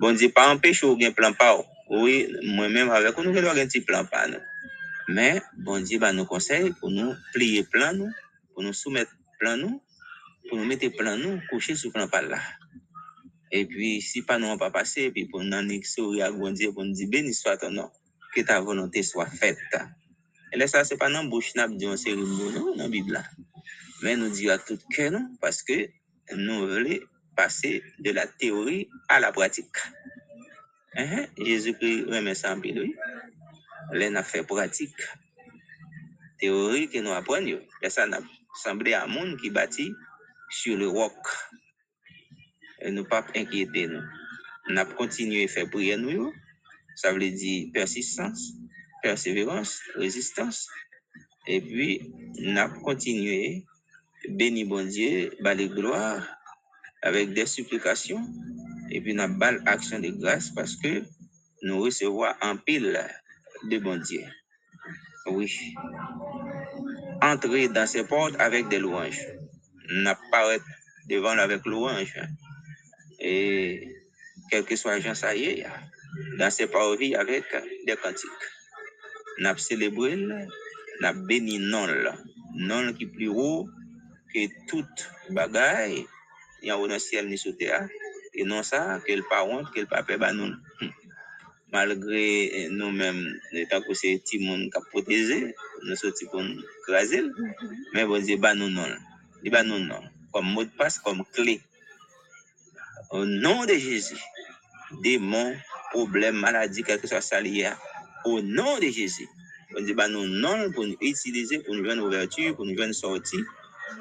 Bon 0.00 0.12
Dieu, 0.12 0.28
pas 0.30 0.52
empêche 0.52 0.82
ou 0.82 0.98
un 1.00 1.12
plan 1.12 1.32
pas. 1.32 1.56
Oui, 1.88 2.28
moi-même, 2.42 2.90
avec 2.90 3.16
nous, 3.18 3.30
nous 3.30 3.38
avons 3.38 3.60
un 3.60 3.66
petit 3.66 3.80
plan 3.80 4.04
pas. 4.04 4.26
nous. 4.26 4.40
Mais, 5.08 5.40
bon 5.56 5.80
Dieu, 5.80 6.00
bah, 6.00 6.12
nous 6.12 6.24
conseille 6.24 6.72
pour 6.80 6.90
nous 6.90 7.14
plier 7.32 7.62
plan 7.62 7.92
nous, 7.94 8.10
pour 8.52 8.64
nous 8.64 8.72
soumettre 8.72 9.12
plan 9.38 9.56
nous, 9.56 9.80
pour 10.48 10.58
nous 10.58 10.64
mettre 10.64 10.88
plan 10.96 11.16
nous, 11.16 11.40
coucher 11.48 11.76
sur 11.76 11.92
plan 11.92 12.08
pas 12.08 12.22
là. 12.22 12.40
Et 13.52 13.66
puis, 13.66 14.02
si 14.02 14.22
pas 14.22 14.38
nous 14.38 14.48
on 14.48 14.58
pas 14.58 14.72
passé, 14.72 15.10
puis 15.12 15.26
pour 15.26 15.44
nous 15.44 15.56
en 15.56 15.66
sourire 15.84 16.26
à 16.26 16.32
bon 16.32 16.50
Dieu, 16.50 16.72
pour 16.72 16.84
nous 16.84 16.92
dire, 16.92 17.08
béni 17.08 17.32
soit 17.32 17.56
ton 17.56 17.70
nom, 17.70 17.88
que 18.34 18.40
ta 18.40 18.60
volonté 18.60 19.04
soit 19.04 19.26
faite. 19.26 19.58
Et 20.52 20.56
là, 20.56 20.66
ça, 20.66 20.84
c'est 20.84 20.96
pas 20.96 21.08
la 21.08 21.22
bouche, 21.24 21.54
n'a 21.54 21.68
dit 21.68 21.86
en 21.86 21.96
cérémonie, 21.96 22.52
non, 22.54 22.74
dans 22.76 22.84
la 22.84 22.88
Bible 22.88 23.12
là. 23.12 23.24
Mais 24.02 24.16
nous 24.16 24.30
disons 24.30 24.52
à 24.52 24.58
tout 24.58 24.78
cœur, 24.94 25.12
non, 25.12 25.36
parce 25.40 25.62
que 25.62 25.88
nous 26.34 26.60
voulons 26.60 26.98
passer 27.36 27.82
de 27.98 28.10
la 28.10 28.26
théorie 28.26 28.88
à 29.08 29.20
la 29.20 29.32
pratique. 29.32 29.76
Hein, 30.94 31.26
Jésus-Christ 31.38 32.04
remet 32.08 32.34
ça 32.34 32.54
en 32.54 32.60
pile, 32.60 32.80
oui. 32.80 32.94
Là, 33.92 34.08
on 34.10 34.16
a 34.16 34.22
fait 34.22 34.42
pratique. 34.42 35.00
Théorie 36.38 36.88
que 36.88 36.98
nous 36.98 37.12
apprenons. 37.12 37.60
Et 37.82 37.90
ça, 37.90 38.06
n'a 38.06 38.20
semblé 38.54 38.94
à 38.94 39.06
monde 39.06 39.38
qui 39.40 39.50
bâtit 39.50 39.92
sur 40.50 40.76
le 40.76 40.88
roc. 40.88 41.14
Et 42.80 42.90
nous 42.90 43.04
pas 43.04 43.26
inquiéter 43.34 43.86
nous. 43.86 44.02
On 44.68 44.76
a 44.76 44.84
continué 44.84 45.44
à 45.44 45.48
faire 45.48 45.68
prière 45.70 45.98
nous. 45.98 46.32
Ça 46.96 47.12
veut 47.12 47.30
dire 47.30 47.68
persistance, 47.72 48.52
persévérance, 49.02 49.80
résistance. 49.94 50.68
Et 51.46 51.60
puis, 51.60 52.12
on 52.44 52.56
a 52.56 52.68
continué, 52.68 53.64
béni 54.28 54.64
bon 54.64 54.86
Dieu, 54.86 55.30
bal 55.40 55.58
gloire, 55.68 56.26
avec 57.02 57.32
des 57.32 57.46
supplications. 57.46 58.24
Et 58.90 59.00
puis, 59.00 59.14
on 59.14 59.18
a 59.18 59.28
bal 59.28 59.62
action 59.66 59.98
de 59.98 60.08
grâce 60.08 60.50
parce 60.50 60.76
que 60.76 61.02
nous 61.62 61.80
recevons 61.80 62.26
en 62.40 62.56
pile 62.56 63.00
de 63.64 63.78
bon 63.78 63.96
Dieu. 63.96 64.24
Oui. 65.26 65.74
Entrer 67.20 67.68
dans 67.68 67.86
ses 67.86 68.04
portes 68.04 68.36
avec 68.38 68.68
des 68.68 68.78
louanges. 68.78 69.26
N'apparaître 69.90 70.64
devant 71.08 71.36
avec 71.38 71.64
louange. 71.66 72.14
Et 73.18 73.88
quel 74.50 74.64
que 74.64 74.76
soit 74.76 75.00
Jean 75.00 75.12
est, 75.34 75.66
dans 76.38 76.50
ses 76.50 76.66
parvis 76.66 77.14
avec 77.14 77.44
des 77.86 77.96
cantiques. 77.96 78.30
N'a 79.38 79.56
célébré, 79.56 80.16
n'a 81.00 81.12
béni 81.12 81.58
non. 81.58 81.86
Non 82.54 82.92
qui 82.92 83.06
plus 83.06 83.28
haut 83.28 83.68
que 84.32 84.40
toute 84.68 85.10
bagaille, 85.30 86.06
il 86.62 86.68
y 86.68 86.70
a 86.70 86.76
dans 86.76 86.98
ciel 86.98 87.28
ni 87.28 87.38
sous 87.38 87.52
terre. 87.52 87.88
Et 88.34 88.44
non 88.44 88.62
ça, 88.62 89.00
que 89.06 89.12
le 89.20 89.22
pas 89.28 89.44
honte, 89.44 89.72
que 89.72 89.80
le 89.80 89.86
pas 89.86 90.02
peur, 90.02 90.32
nous. 90.34 90.54
Malgré 91.70 92.68
nous-mêmes, 92.70 93.38
tant 93.70 93.82
que 93.82 93.92
c'est 93.92 94.18
petit 94.24 94.38
qui 94.38 94.70
a 94.74 94.80
protégé, 94.90 95.54
nous 95.84 95.96
sommes 95.96 96.12
pour 96.30 96.42
nous 96.42 96.62
craser. 96.86 97.22
Mais 97.92 98.06
bon 98.06 98.22
Dieu, 98.22 98.36
bah 98.38 98.54
nous 98.54 98.70
non. 98.70 98.86
Il 99.44 99.50
bah 99.50 99.62
nous 99.62 99.78
non. 99.78 100.00
Comme 100.32 100.46
mot 100.46 100.64
de 100.64 100.70
passe, 100.70 100.98
comme 100.98 101.24
clé. 101.32 101.60
Au 103.10 103.24
nom 103.24 103.66
de 103.66 103.74
Jésus, 103.74 104.16
démons, 105.02 105.54
problèmes, 105.90 106.36
maladies, 106.36 106.82
quel 106.82 107.00
que 107.00 107.06
soit 107.06 107.20
ça 107.20 107.40
lié, 107.40 107.70
au 108.28 108.42
nom 108.42 108.78
de 108.78 108.88
Jésus, 108.88 109.28
on 109.76 109.82
dit 109.82 109.92
bah 109.94 110.08
nous 110.08 110.26
non 110.26 110.70
pour 110.72 110.86
nous 110.86 110.96
utiliser, 111.00 111.58
pour 111.60 111.74
nous 111.74 111.84
joindre 111.84 112.04
ouverture, 112.06 112.54
pour 112.56 112.64
nous 112.64 112.76
joindre 112.76 112.94
sortie, 112.94 113.42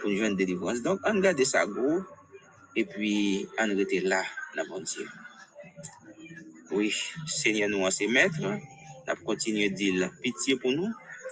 pour 0.02 0.10
nous 0.10 0.18
joindre 0.18 0.38
délivrance. 0.38 0.82
Donc, 0.82 1.00
on 1.06 1.20
garde 1.20 1.44
ça 1.44 1.66
gros, 1.66 2.02
et 2.76 2.86
puis 2.86 3.48
on 3.60 3.68
reste 3.76 4.04
là, 4.04 4.24
dans 4.56 4.66
bon 4.68 4.82
Dieu. 4.82 5.08
Oui, 6.72 6.94
Seigneur, 7.26 7.70
nous, 7.70 7.84
en 7.86 7.92
ses 7.92 8.08
maîtres, 8.08 8.36
on 8.42 9.12
a 9.12 9.16
continué 9.16 9.66
à 9.66 9.70
dire 9.70 10.12
pitié 10.22 10.58
pour 10.58 10.72
nous, 10.72 10.92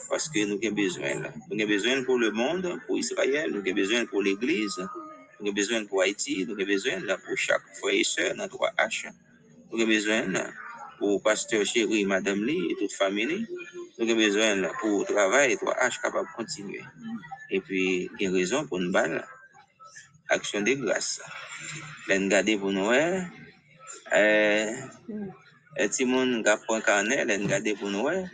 parce 0.09 0.29
que 0.29 0.45
nous 0.45 0.59
avons 0.63 0.75
besoin. 0.75 1.13
Nous 1.49 1.59
avons 1.59 1.67
besoin 1.67 2.03
pour 2.03 2.17
le 2.17 2.31
monde, 2.31 2.79
pour 2.87 2.97
Israël, 2.97 3.51
nous 3.51 3.59
avons 3.59 3.73
besoin 3.73 4.05
pour 4.05 4.21
l'Église, 4.21 4.77
nous 5.39 5.47
avons 5.47 5.53
besoin 5.53 5.85
pour 5.85 6.01
Haïti, 6.01 6.45
nous 6.47 6.53
avons 6.53 6.65
besoin 6.65 6.99
pour 7.25 7.37
chaque 7.37 7.63
frère 7.79 7.93
et 7.93 8.03
soeur 8.03 8.35
dans 8.35 8.47
3H. 8.47 9.11
Nous 9.71 9.81
avons 9.81 9.87
besoin 9.87 10.23
pour 10.97 11.21
pasteur 11.21 11.65
chéri, 11.65 12.05
madame 12.05 12.43
Lee 12.43 12.71
et 12.71 12.75
toute 12.75 12.93
famille. 12.93 13.47
nous 13.97 14.09
avons 14.09 14.15
besoin 14.15 14.55
là, 14.55 14.71
pour 14.79 15.05
travail, 15.05 15.55
3H 15.55 16.01
capable 16.01 16.27
de 16.27 16.33
continuer. 16.35 16.81
Et 17.49 17.59
puis, 17.61 18.09
il 18.19 18.23
y 18.23 18.27
a 18.27 18.31
raison 18.31 18.65
pour 18.65 18.79
nous 18.79 18.91
battre. 18.91 19.25
Action 20.29 20.61
de 20.61 20.73
grâce. 20.73 21.21
Garder 22.07 22.57
pour 22.57 22.73
ouais. 22.73 23.23
Euh, 24.13 24.71
et 25.77 25.91
si 25.91 26.05
moun 26.05 26.43
qui 26.43 26.51
prend 26.65 26.81
carnet, 26.81 27.25
garder 27.47 27.75
pour 27.75 27.89
ouais. 28.03 28.25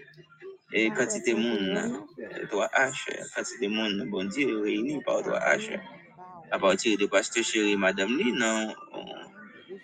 Et 0.74 0.90
quantité 0.90 1.34
de 1.34 1.38
monde, 1.38 2.06
3H, 2.50 3.34
quantité 3.36 3.68
de 3.68 3.74
monde, 3.74 4.10
bon 4.10 4.24
Dieu, 4.24 4.62
réunis 4.62 5.04
par 5.04 5.22
3H. 5.22 5.80
À 6.50 6.60
partir 6.60 6.98
de 6.98 7.06
Pasteur 7.08 7.44
Chéri, 7.44 7.76
Madame 7.76 8.18
Lee, 8.18 8.32
non, 8.32 8.74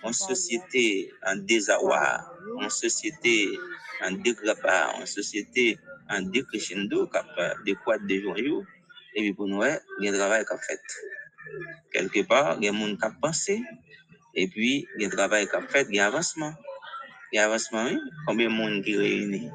en 0.03 0.13
société 0.13 1.11
en 1.25 1.35
désarroi, 1.35 2.23
en 2.59 2.69
société 2.69 3.57
en 4.05 4.11
dégrappa, 4.11 4.93
en 5.01 5.05
société 5.05 5.79
en 6.09 6.21
décrescendo, 6.21 7.09
de 7.65 7.73
quoi 7.83 7.97
de 7.97 8.19
joyaux, 8.21 8.63
et 9.15 9.21
puis 9.21 9.33
pour 9.33 9.47
nous, 9.47 9.63
il 9.63 10.05
y 10.05 10.09
a 10.09 10.11
un 10.11 10.15
travail 10.15 10.45
qui 10.45 10.53
a 10.53 10.57
fait. 10.57 10.81
Quelque 11.91 12.21
part, 12.21 12.57
il 12.59 12.65
y 12.65 12.67
a 12.67 12.71
un 12.71 12.75
monde 12.75 12.97
qui 12.99 13.05
a 13.05 13.11
pensé, 13.21 13.63
et 14.35 14.47
puis 14.47 14.87
il 14.95 15.01
y 15.01 15.05
a 15.05 15.07
un 15.07 15.11
travail 15.11 15.47
qui 15.47 15.55
a 15.55 15.61
fait, 15.61 15.87
il 15.89 15.95
y 15.95 15.99
a 15.99 16.07
avancement. 16.07 16.53
Il 17.31 17.37
y 17.37 17.39
a 17.39 17.45
avancement, 17.45 17.85
oui. 17.85 17.97
Combien 18.25 18.47
de 18.47 18.53
monde 18.53 18.83
qui 18.83 18.95
réunit? 18.95 19.49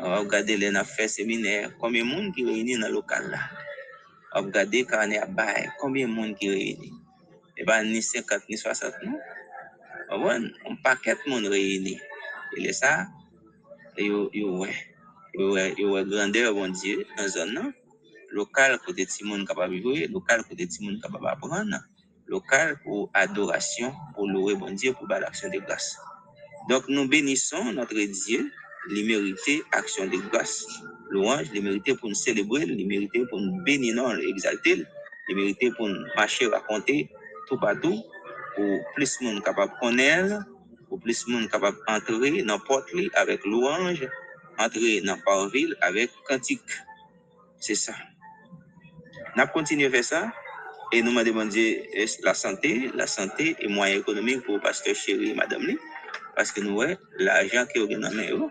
Regarder 0.00 0.56
les 0.56 0.74
affaires 0.74 1.10
séminaires, 1.10 1.70
combien 1.78 2.04
de 2.04 2.08
monde 2.08 2.34
qui 2.34 2.44
réunit 2.44 2.78
dans 2.78 2.88
le 2.88 2.94
local 2.94 3.30
là? 3.30 3.38
Regarder 4.32 4.84
quand 4.84 5.06
on 5.06 5.10
est 5.10 5.18
à 5.18 5.26
bail, 5.26 5.70
combien 5.78 6.08
de 6.08 6.12
monde 6.12 6.34
qui 6.36 6.50
réunit? 6.50 6.92
Et 7.56 7.64
bien, 7.64 7.84
ni 7.84 8.02
50 8.02 8.48
ni 8.48 8.56
60, 8.56 8.94
non? 9.04 9.18
On 10.10 10.20
voit 10.20 10.34
un 10.34 10.76
paquet 10.82 11.14
de 11.14 11.30
monde 11.30 11.46
réuni. 11.46 11.98
Et 12.56 12.66
là, 12.66 12.72
ça, 12.72 13.06
yo, 13.96 14.30
ouais. 14.32 14.74
Yo, 15.34 15.52
ouais, 15.52 16.04
grandeur, 16.04 16.54
bon 16.54 16.68
Dieu, 16.68 17.06
dans 17.16 17.28
zone, 17.28 17.54
non? 17.54 17.72
Local, 18.30 18.78
côté 18.84 19.04
de 19.04 19.26
monde 19.26 19.46
capable 19.46 19.76
de 19.76 19.82
jouer, 19.82 20.06
local, 20.08 20.42
côté 20.48 20.66
de 20.66 20.84
monde 20.84 21.00
capable 21.00 21.24
d'apprendre, 21.24 21.78
local 22.26 22.80
pour 22.82 23.10
adoration, 23.14 23.92
pour 24.14 24.28
louer 24.28 24.56
bon 24.56 24.72
Dieu, 24.72 24.92
pour 24.92 25.06
l'action 25.06 25.48
de 25.50 25.58
grâce. 25.58 25.96
Donc, 26.68 26.88
nous 26.88 27.06
bénissons 27.08 27.72
notre 27.72 27.94
Dieu, 27.94 28.50
il 28.90 29.06
mérite 29.06 29.64
action 29.72 30.06
de 30.06 30.16
grâce. 30.30 30.66
Louange, 31.10 31.46
il 31.54 31.62
mérite 31.62 31.94
pour 31.98 32.08
nous 32.08 32.14
célébrer, 32.14 32.62
il 32.62 32.86
mérite 32.86 33.28
pour 33.28 33.40
nous 33.40 33.62
bénir, 33.62 33.94
non, 33.94 34.16
exalter, 34.16 34.84
il 35.28 35.36
mérite 35.36 35.74
pour 35.76 35.88
nous 35.88 36.04
marcher, 36.16 36.46
raconter, 36.46 37.10
tout 37.48 37.58
partout, 37.58 38.02
pour 38.54 38.80
plus 38.94 39.18
de 39.18 39.24
monde 39.24 39.42
capable 39.42 39.72
de 39.72 39.78
connaître, 39.78 40.44
pour 40.88 41.00
plus 41.00 41.26
de 41.26 41.32
monde 41.32 41.50
capable 41.50 41.78
d'entrer 41.86 42.42
dans 42.42 42.58
porte 42.58 42.88
avec 43.14 43.44
louange, 43.44 44.06
entrer 44.58 45.00
dans 45.00 45.18
parville 45.18 45.76
avec 45.80 46.10
cantique. 46.28 46.60
C'est 47.58 47.74
ça. 47.74 47.94
Nous 49.36 49.46
continuons 49.46 49.88
à 49.88 49.90
faire 49.90 50.04
ça 50.04 50.32
et 50.92 51.02
nous 51.02 51.10
m'a 51.10 51.24
demandé 51.24 51.90
euh, 51.96 52.06
la 52.22 52.34
santé, 52.34 52.90
la 52.94 53.06
santé 53.06 53.56
et 53.58 53.68
moyens 53.68 54.00
économiques 54.00 54.44
pour 54.44 54.60
pasteur 54.60 54.94
chéri 54.94 55.30
et 55.30 55.34
madame 55.34 55.62
Lee. 55.62 55.78
Parce 56.36 56.52
que 56.52 56.60
nous, 56.60 56.80
l'argent 57.18 57.64
qui 57.66 57.80
est 57.80 57.86
dans 57.86 58.00
la 58.00 58.10
main, 58.10 58.50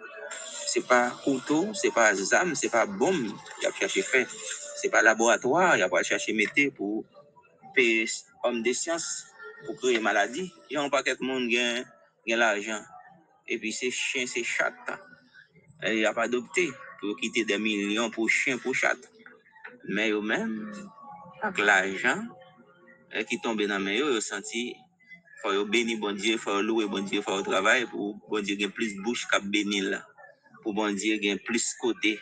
c'est 0.68 0.86
pas 0.86 1.12
couteau, 1.24 1.74
c'est 1.74 1.94
pas 1.94 2.14
zam, 2.16 2.56
c'est 2.56 2.70
pas 2.70 2.86
bombe, 2.86 3.28
il 3.62 3.68
a 3.68 3.72
cherché 3.72 4.02
fait. 4.02 4.28
C'est 4.76 4.90
pas 4.90 5.02
laboratoire, 5.02 5.78
il 5.78 5.84
a 5.84 6.04
cherché 6.04 6.34
métier 6.34 6.74
pour 7.74 7.76
payer 7.76 8.06
homme 8.44 8.62
de 8.62 8.72
science 8.74 9.26
pour 9.66 9.76
créer 9.78 10.00
maladie. 10.00 10.54
Il 10.70 10.74
y 10.74 10.78
a 10.78 10.82
un 10.82 10.90
paquet 10.90 11.16
de 11.16 11.24
monde 11.24 11.50
qui 11.50 11.60
a 11.60 11.84
qui 12.26 12.34
a 12.34 12.38
l'argent. 12.38 12.82
Et 13.48 13.58
puis 13.58 13.74
c'est 13.74 13.92
chien, 13.92 14.26
c'est 14.28 14.44
chat. 14.44 14.74
Il 15.86 15.96
n'y 15.96 16.06
a 16.06 16.14
pas 16.14 16.24
adopté 16.24 16.70
pour 17.00 17.18
quitter 17.18 17.44
des 17.44 17.58
millions 17.58 18.10
pour 18.10 18.30
chien, 18.30 18.58
pour 18.58 18.74
chat. 18.74 18.98
Mais 19.90 20.12
eux-mêmes, 20.12 20.72
avec 21.42 21.58
l'argent 21.60 22.24
qui 23.28 23.40
tombe 23.42 23.62
dans 23.62 23.78
les 23.78 23.84
mains, 23.84 23.92
ils 23.92 24.04
ont 24.04 24.22
senti 24.22 24.76
faut 25.42 25.66
bénir 25.66 26.00
bon 26.00 26.16
Dieu, 26.16 26.38
faut 26.38 26.62
louer 26.62 26.86
bon 26.86 27.04
Dieu, 27.04 27.22
faut 27.22 27.42
travailler 27.42 27.86
pour 27.88 28.16
bon 28.30 28.42
Dieu 28.42 28.56
gagner 28.56 28.72
plus 28.72 28.96
bouche 29.02 29.28
qu'à 29.28 29.40
bénir 29.40 29.90
là. 29.90 30.06
Pour 30.62 30.74
bon 30.74 30.96
Dieu 30.96 31.18
gagner 31.18 31.38
plus 31.38 31.74
côté. 31.82 32.20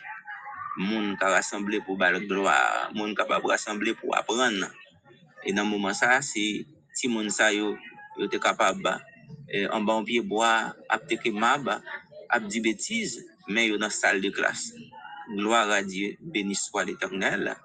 Monde 0.76 1.18
qui 1.18 1.24
rassemblé 1.24 1.80
pour 1.82 1.98
bal 1.98 2.26
gloire, 2.26 2.90
monde 2.94 3.14
capable 3.14 3.46
rassembler 3.46 3.94
pour 3.94 4.16
apprendre. 4.16 4.66
Dans 5.50 5.64
le 5.64 5.68
moment 5.68 5.92
ça, 5.92 6.22
c'est 6.22 6.66
si 6.94 7.08
moun 7.08 7.30
sa 7.30 7.52
yo 7.52 7.76
yo 8.16 8.28
te 8.28 8.36
capable 8.36 9.00
eh, 9.48 9.66
en 9.68 9.80
bon 9.80 10.04
pied 10.04 10.20
bois, 10.20 10.76
ap 10.88 11.08
te 11.08 11.16
mab, 11.30 11.80
ap 12.28 12.46
di 12.46 12.60
bêtises, 12.60 13.24
mais 13.48 13.66
yo 13.66 13.78
de 13.78 14.30
classe. 14.30 14.72
Gloire 15.28 15.70
à 15.70 15.82
Dieu, 15.82 16.16
béni 16.20 16.54
soit 16.54 16.84
l'éternel. 16.84 17.56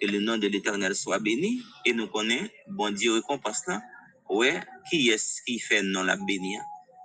Que 0.00 0.06
le 0.06 0.20
nom 0.20 0.38
de 0.38 0.46
l'éternel 0.46 0.94
soit 0.94 1.18
béni. 1.18 1.62
Et 1.84 1.92
nous 1.92 2.06
connaissons, 2.06 2.48
bon 2.68 2.90
Dieu 2.90 3.14
récompense 3.14 3.66
là. 3.66 3.82
Ouais, 4.28 4.60
qui 4.88 5.10
est-ce 5.10 5.42
qui 5.42 5.58
fait 5.58 5.82
non 5.82 6.04
la 6.04 6.16
bénir? 6.16 6.62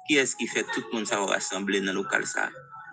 Qui 0.08 0.16
est-ce 0.16 0.36
qui 0.36 0.48
fait 0.48 0.64
tout 0.74 0.84
le 0.92 1.00
monde 1.00 1.08
rassembler 1.08 1.82
dans 1.82 1.88
le 1.88 1.94
local 1.94 2.26
ça? 2.26 2.50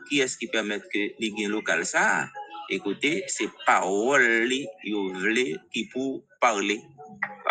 Qui 0.08 0.20
est-ce 0.20 0.38
qui 0.38 0.46
permet 0.46 0.80
que 0.80 1.12
les 1.18 1.32
gains 1.32 1.48
local 1.48 1.84
ça? 1.84 2.28
Écoutez, 2.70 3.24
c'est 3.26 3.50
parole 3.66 4.50
yo 4.82 5.12
vle 5.12 5.60
qui 5.72 5.84
pour 5.92 6.24
parler. 6.40 6.80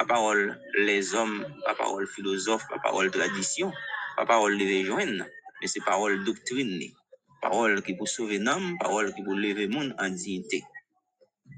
Parole 0.05 0.59
les 0.77 1.13
hommes, 1.15 1.45
pas 1.65 1.75
parole 1.75 2.07
philosophe, 2.07 2.67
pas 2.69 2.79
parole 2.79 3.11
tradition, 3.11 3.71
pas 4.17 4.25
parole 4.25 4.53
les 4.53 4.83
joindre, 4.83 5.25
mais 5.61 5.67
c'est 5.67 5.83
parole 5.83 6.23
doctrine. 6.23 6.81
Parole 7.41 7.81
qui 7.81 7.95
pour 7.95 8.07
sauver 8.07 8.37
l'homme, 8.37 8.77
parole 8.79 9.13
qui 9.13 9.23
pour 9.23 9.33
lever 9.33 9.67
le 9.67 9.73
monde 9.73 9.95
en 9.99 10.09
dignité. 10.09 10.63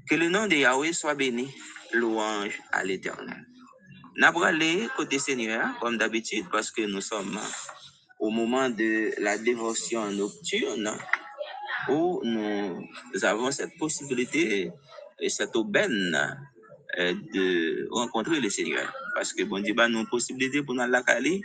Que 0.08 0.14
le 0.14 0.28
nom 0.28 0.46
de 0.46 0.56
Yahweh 0.56 0.92
soit 0.92 1.14
béni. 1.14 1.48
Louange 1.92 2.60
à 2.72 2.82
l'éternel. 2.82 3.46
N'a 4.16 4.32
côté 4.96 5.18
Seigneur, 5.18 5.78
comme 5.80 5.96
d'habitude, 5.96 6.46
parce 6.50 6.70
que 6.70 6.82
nous 6.82 7.00
sommes 7.00 7.38
au 8.18 8.30
moment 8.30 8.68
de 8.68 9.12
la 9.18 9.38
dévotion 9.38 10.10
nocturne, 10.10 10.90
où 11.88 12.20
nous 12.24 13.24
avons 13.24 13.50
cette 13.50 13.76
possibilité 13.78 14.70
et 15.20 15.28
cette 15.28 15.54
aubaine 15.56 16.36
de 16.98 17.88
rencontrer 17.90 18.40
le 18.40 18.50
Seigneur. 18.50 18.92
Parce 19.14 19.32
que 19.32 19.42
bon 19.44 19.60
Dieu, 19.62 19.74
bah, 19.74 19.88
nous 19.88 20.04
possibilité 20.06 20.62
pour 20.62 20.74
nous 20.74 20.86
la 20.86 21.02
caler. 21.02 21.40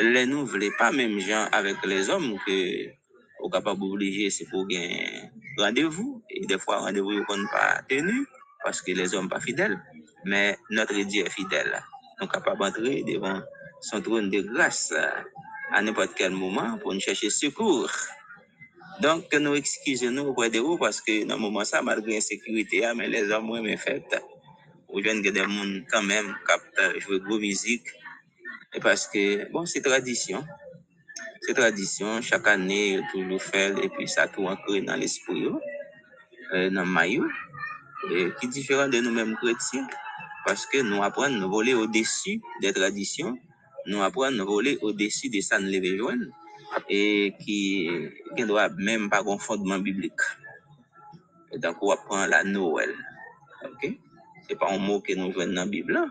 Les 0.00 0.26
nous 0.26 0.46
voulons 0.46 0.70
pas 0.78 0.92
même 0.92 1.18
gens 1.18 1.48
avec 1.52 1.76
les 1.84 2.08
hommes 2.10 2.38
que 2.46 2.98
au 3.40 3.48
capable 3.48 3.84
obligé, 3.84 4.30
c'est 4.30 4.46
pour 4.46 4.66
gagner 4.66 5.30
rendez-vous. 5.56 6.22
Et 6.30 6.46
des 6.46 6.58
fois, 6.58 6.78
rendez-vous 6.78 7.24
qu'on 7.24 7.46
pas 7.46 7.82
tenu 7.88 8.26
parce 8.64 8.82
que 8.82 8.92
les 8.92 9.14
hommes 9.14 9.28
pas 9.28 9.40
fidèles. 9.40 9.78
Mais 10.24 10.58
notre 10.70 10.94
Dieu 10.94 11.24
est 11.26 11.30
fidèle. 11.30 11.72
Nous 12.20 12.26
sommes 12.26 12.32
capables 12.32 12.60
d'entrer 12.60 13.02
devant 13.04 13.40
son 13.80 14.00
trône 14.00 14.30
de 14.30 14.40
grâce 14.40 14.92
euh, 14.92 15.08
à 15.72 15.82
n'importe 15.82 16.12
quel 16.16 16.32
moment 16.32 16.78
pour 16.78 16.92
nous 16.92 17.00
chercher 17.00 17.30
secours. 17.30 17.90
Donc, 19.00 19.32
nous 19.32 19.54
excusons-nous 19.54 20.26
auprès 20.26 20.50
de 20.50 20.58
vous 20.58 20.76
parce 20.76 21.00
que 21.00 21.24
dans 21.24 21.36
le 21.36 21.40
moment 21.40 21.64
ça, 21.64 21.82
malgré 21.82 22.14
l'insécurité, 22.14 22.84
ah, 22.84 22.94
mais 22.94 23.08
les 23.08 23.30
hommes, 23.30 23.50
oui, 23.50 23.60
mais 23.62 23.76
fait, 23.76 24.02
ou 24.88 25.00
des 25.00 25.34
gens 25.34 25.48
quand 25.90 26.02
même 26.02 26.34
qui 26.46 27.00
jouer 27.00 27.20
gros 27.20 27.38
musique. 27.38 27.86
Et 28.74 28.80
parce 28.80 29.06
que, 29.06 29.50
bon, 29.52 29.66
c'est 29.66 29.80
tradition. 29.80 30.44
C'est 31.42 31.54
tradition. 31.54 32.20
Chaque 32.20 32.46
année, 32.46 32.94
il 32.94 33.02
toujours 33.12 33.42
fait, 33.42 33.74
et 33.82 33.88
puis 33.88 34.08
ça 34.08 34.28
tout 34.28 34.46
ancré 34.46 34.82
dans 34.82 34.96
l'esprit, 34.96 35.46
euh, 36.54 36.70
dans 36.70 36.84
le 36.84 36.90
maillot, 36.90 37.28
et 38.10 38.28
qui 38.38 38.46
est 38.46 38.48
différent 38.48 38.88
de 38.88 38.98
nous-mêmes 39.00 39.36
chrétiens. 39.36 39.86
Parce 40.44 40.66
que 40.66 40.78
nous 40.78 41.02
apprenons 41.02 41.36
à 41.36 41.38
nous 41.40 41.50
voler 41.50 41.74
au-dessus 41.74 42.40
des 42.60 42.72
traditions, 42.72 43.38
nous 43.86 44.02
apprenons 44.02 44.26
à 44.26 44.30
nous 44.30 44.46
voler 44.46 44.78
au-dessus 44.80 45.28
de 45.30 45.40
ça, 45.40 45.58
nous 45.58 45.68
les 45.68 45.92
rejoindre, 45.92 46.26
et 46.88 47.34
qui 47.40 47.90
ne 48.36 48.46
doit 48.46 48.68
même 48.70 49.08
pas 49.10 49.22
un 49.26 49.38
fondement 49.38 49.78
biblique. 49.78 50.20
Et 51.52 51.58
donc, 51.58 51.76
on 51.82 51.90
apprend 51.90 52.26
la 52.26 52.44
Noël. 52.44 52.94
OK? 53.64 53.98
C'est 54.48 54.58
pas 54.58 54.70
un 54.70 54.78
mot 54.78 55.00
que 55.00 55.12
nous 55.14 55.32
jouons 55.32 55.46
dans 55.46 55.52
la 55.52 55.66
Bible. 55.66 55.92
là. 55.92 56.06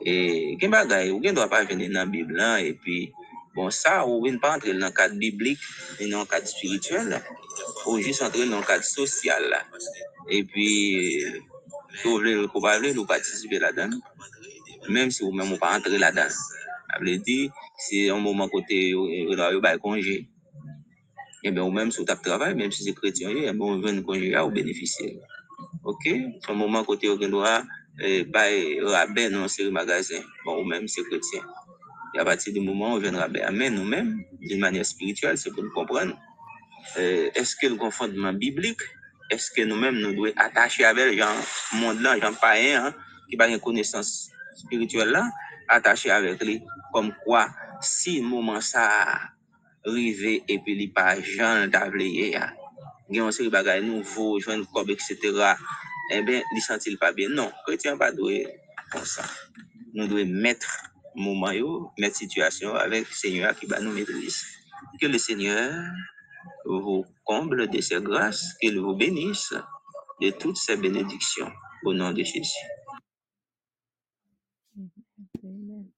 Et, 0.00 0.56
qu'un 0.60 0.68
bagay, 0.68 1.10
ou 1.10 1.20
ne 1.20 1.32
doit 1.32 1.48
pas 1.48 1.64
venir 1.64 1.88
dans 1.88 2.00
la 2.00 2.06
Bible. 2.06 2.34
là, 2.34 2.60
Et 2.60 2.74
puis, 2.74 3.12
bon, 3.54 3.70
ça, 3.70 4.06
ou 4.06 4.26
ne 4.26 4.38
pas 4.38 4.56
entrer 4.56 4.74
dans 4.74 4.86
le 4.86 4.92
cadre 4.92 5.16
biblique, 5.16 5.60
mais 5.98 6.08
dans 6.08 6.20
le 6.20 6.26
cadre 6.26 6.46
spirituel. 6.46 7.22
Ou 7.86 7.98
juste 7.98 8.22
entrer 8.22 8.46
dans 8.46 8.60
le 8.60 8.66
cadre 8.66 8.84
social. 8.84 9.42
Et 10.28 10.44
puis, 10.44 11.24
si 11.96 12.04
vous 12.04 12.12
voulez, 12.12 12.36
vous 12.36 12.48
pouvez 12.48 12.92
nous 12.92 13.06
participer 13.06 13.58
là-dedans, 13.58 13.98
même 14.88 15.10
si 15.10 15.22
vous 15.22 15.32
pas 15.56 15.76
entrer 15.76 15.98
là-dedans. 15.98 16.28
Ça 16.28 17.00
veut 17.00 17.18
dire, 17.18 17.50
c'est 17.78 18.10
un 18.10 18.18
moment 18.18 18.48
côté, 18.48 18.92
vous 18.94 19.32
avez 19.32 19.78
congé. 19.78 20.28
Et 21.42 21.50
bien, 21.50 21.62
ou 21.62 21.70
même 21.70 21.90
si 21.90 21.98
vous 21.98 22.06
avez 22.08 22.20
travail, 22.22 22.54
même 22.54 22.72
si 22.72 22.84
c'est 22.84 22.94
chrétien, 22.94 23.30
eh 23.30 23.52
vous 23.52 23.80
venez 23.80 24.02
congé, 24.02 24.34
vous 24.34 24.50
bénéficiez. 24.50 25.20
OK? 25.84 26.04
C'est 26.04 26.50
un 26.50 26.54
moment 26.54 26.84
côté, 26.84 27.08
vous 27.08 27.16
doit, 27.16 27.62
euh, 28.02 28.24
bail 28.24 28.80
rabais 28.80 29.30
dans 29.30 29.48
ces 29.48 29.70
magasins. 29.70 30.22
Bon, 30.44 30.60
ou 30.60 30.64
même 30.64 30.88
c'est 30.88 31.04
chrétien. 31.04 31.42
Et 32.14 32.18
à 32.18 32.24
partir 32.24 32.52
du 32.52 32.60
moment 32.60 32.94
où 32.94 33.02
on 33.04 33.16
rabais, 33.16 33.44
mais 33.52 33.70
nous-mêmes, 33.70 34.24
d'une 34.40 34.60
manière 34.60 34.86
spirituelle, 34.86 35.36
c'est 35.38 35.50
pour 35.50 35.62
nous 35.62 35.72
comprendre. 35.72 36.16
Euh, 36.98 37.30
est-ce 37.34 37.56
que 37.56 37.66
le 37.66 37.90
fondement 37.90 38.32
biblique? 38.32 38.80
Est-ce 39.30 39.50
que 39.50 39.62
nous-mêmes 39.62 39.98
nous 39.98 40.12
devons 40.12 40.32
attacher 40.36 40.84
avec 40.84 41.18
genre 41.18 41.34
monde 41.72 42.00
là, 42.00 42.18
genre 42.20 42.38
païen, 42.38 42.86
hein, 42.86 42.94
qui 43.28 43.36
n'a 43.36 43.44
pas 43.44 43.50
une 43.50 43.58
connaissance 43.58 44.30
spirituelle 44.54 45.08
là, 45.08 45.28
attacher 45.68 46.10
avec 46.10 46.42
lui, 46.44 46.62
comme 46.92 47.12
quoi, 47.24 47.48
si 47.80 48.20
moment 48.20 48.60
ça 48.60 49.18
arrive 49.86 50.42
et 50.48 50.58
puis 50.64 50.76
il 50.76 50.92
pas 50.92 51.20
Jean 51.20 51.66
d'avler, 51.68 52.06
il 52.06 52.28
y 52.28 52.36
une 53.08 53.32
série 53.32 53.48
de 53.48 53.52
bagages 53.52 53.82
nouveaux, 53.82 54.40
joindre 54.40 54.66
corps, 54.72 54.88
etc. 54.88 55.16
Eh 56.12 56.22
bien, 56.22 56.42
il 56.52 56.56
ne 56.56 56.60
sentit 56.60 56.96
pas 56.96 57.12
bien. 57.12 57.28
Non, 57.28 57.50
pas 57.98 58.12
doué 58.12 58.46
comme 58.90 59.04
ça. 59.04 59.24
Nous 59.94 60.06
devons 60.06 60.26
mettre 60.26 60.90
moment, 61.14 61.52
yo, 61.52 61.90
mettre 61.98 62.16
situation 62.16 62.74
avec 62.74 63.08
le 63.08 63.14
Seigneur 63.14 63.56
qui 63.56 63.66
va 63.66 63.80
nous 63.80 63.92
maîtriser. 63.92 64.46
Que 65.00 65.06
le 65.06 65.18
Seigneur 65.18 65.72
vous 66.64 67.04
comble 67.24 67.68
de 67.68 67.80
ses 67.80 68.00
grâces, 68.00 68.54
qu'il 68.60 68.78
vous 68.80 68.94
bénisse 68.94 69.54
de 70.20 70.30
toutes 70.30 70.56
ses 70.56 70.76
bénédictions. 70.76 71.50
Au 71.84 71.92
nom 71.92 72.12
de 72.12 72.22
Jésus. 72.22 72.50
Amen. 75.44 75.90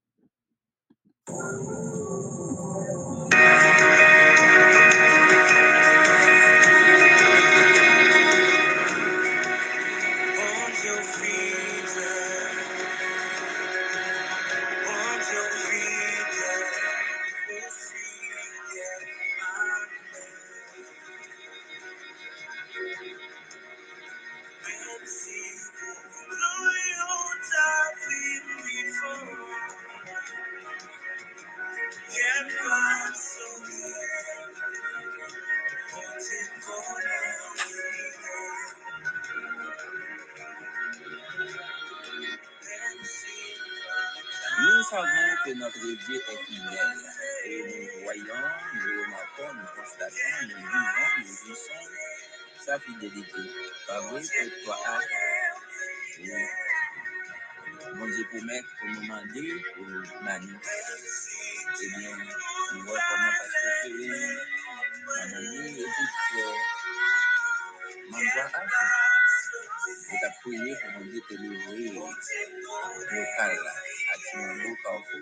Et 46.09 46.13
nous 46.13 48.03
voyons, 48.05 48.25
nous 48.75 49.03
remarquons, 49.03 49.55
nous 49.55 49.67
constatons, 49.75 50.39
nous 50.43 50.57
vivons, 50.57 51.17
nous 51.19 51.25
vivons 51.25 51.57
sa 52.65 52.79
fidélité. 52.79 53.43
Pas 53.89 54.01
vrai 54.01 54.23
toi, 54.65 54.77
oui. 56.21 56.31
Mon 57.95 58.07
Dieu 58.07 58.25
pour 58.31 58.41
nous 58.89 59.01
demander, 59.01 59.49
pour 59.75 59.87
nous. 59.87 60.05
Eh 61.79 61.89
bien, 61.89 62.17
nous 62.73 62.83
voyons 62.85 63.03
comment 63.09 63.33
parce 63.39 63.57
que 63.83 63.89
mamie, 65.07 65.81
et 65.81 65.83
puis, 65.83 66.43
mon 68.11 68.19
Dieu 68.19 68.41
a 68.41 68.63
et 70.09 70.17
t'as 70.21 70.31
prié 70.41 70.73
pour 70.83 71.27
te 71.29 71.35
livrer 71.35 71.91
local 74.07 74.13
là, 74.13 74.13
à 74.13 74.19
Timambo, 74.19 74.71
Carrefour. 74.83 75.21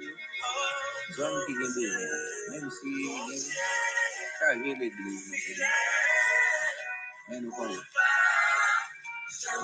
Zone 1.13 1.47
qui 1.47 1.53
vient 1.53 1.69
de 1.69 2.51
même 2.51 2.71
si 2.71 2.91
ça 4.39 4.47
arrive 4.47 4.79
l'église, 4.79 5.31
maintenant. 5.31 5.67
mais 7.29 7.41
nous 7.41 7.51
connaissons. 7.51 7.83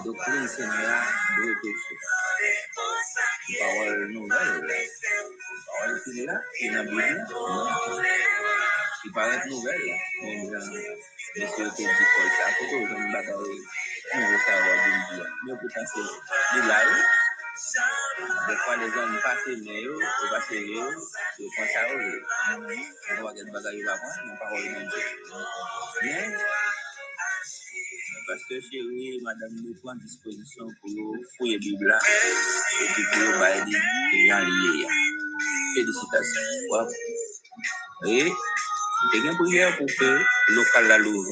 Doctrine 0.05 0.49
Seigneur 0.49 1.03
de 1.39 1.55
péché. 1.63 1.95
Parole 3.59 4.13
nouvelle. 4.13 4.89
Parole 5.67 6.03
qui 6.05 6.11
est 6.21 6.27
là, 6.27 6.41
qui 6.57 6.67
est 6.67 6.71
dans 6.71 6.77
la 6.77 6.83
Bible, 6.85 7.27
non. 7.31 7.69
Qui 9.03 9.11
paraît 9.13 9.47
nouvelle, 9.49 9.81
mais 10.23 10.37
monsieur 11.37 11.71
te 11.71 11.77
dit 11.77 11.87
Paul, 11.87 12.29
ça, 12.37 12.45
faut 12.59 12.67
que 12.67 12.77
vous 12.77 12.87
ayez 12.87 12.97
une 12.97 13.13
bataille, 13.13 13.61
nouveau 14.15 14.39
savoir 14.45 14.77
d'une 14.85 15.03
vie. 15.17 15.29
Mais 15.47 15.55
pourtant, 15.59 15.87
c'est 15.87 16.57
de 16.57 16.69
là, 16.69 16.79
des 16.85 16.91
fois, 16.93 18.00
parole 24.39 24.63
de 24.63 24.91
Dieu. 24.91 25.03
Mais, 26.03 26.35
parce 28.27 28.45
que 28.45 28.61
chérie, 28.61 29.21
madame, 29.23 29.55
nous 29.65 29.75
prend 29.83 29.95
disposition 29.97 30.67
pour 30.81 30.91
nous 30.91 31.15
fouiller 31.37 31.55
la 31.55 31.61
Bible 31.61 31.87
là, 31.89 31.99
et 32.83 32.87
puis 32.95 33.03
pour 33.13 33.23
nous 33.23 33.39
bailler 33.39 33.79
les 34.13 34.29
gens 34.29 34.41
liés. 34.41 34.87
Félicitations. 35.75 36.43
Wow. 36.71 36.89
Et, 38.07 38.33
il 39.13 39.25
y 39.25 39.29
a 39.29 39.31
une 39.31 39.39
prière 39.39 39.77
pour 39.79 39.87
que 39.87 40.05
le 40.49 40.55
local 40.55 40.89
là 40.89 40.99
l'ouvre. 40.99 41.29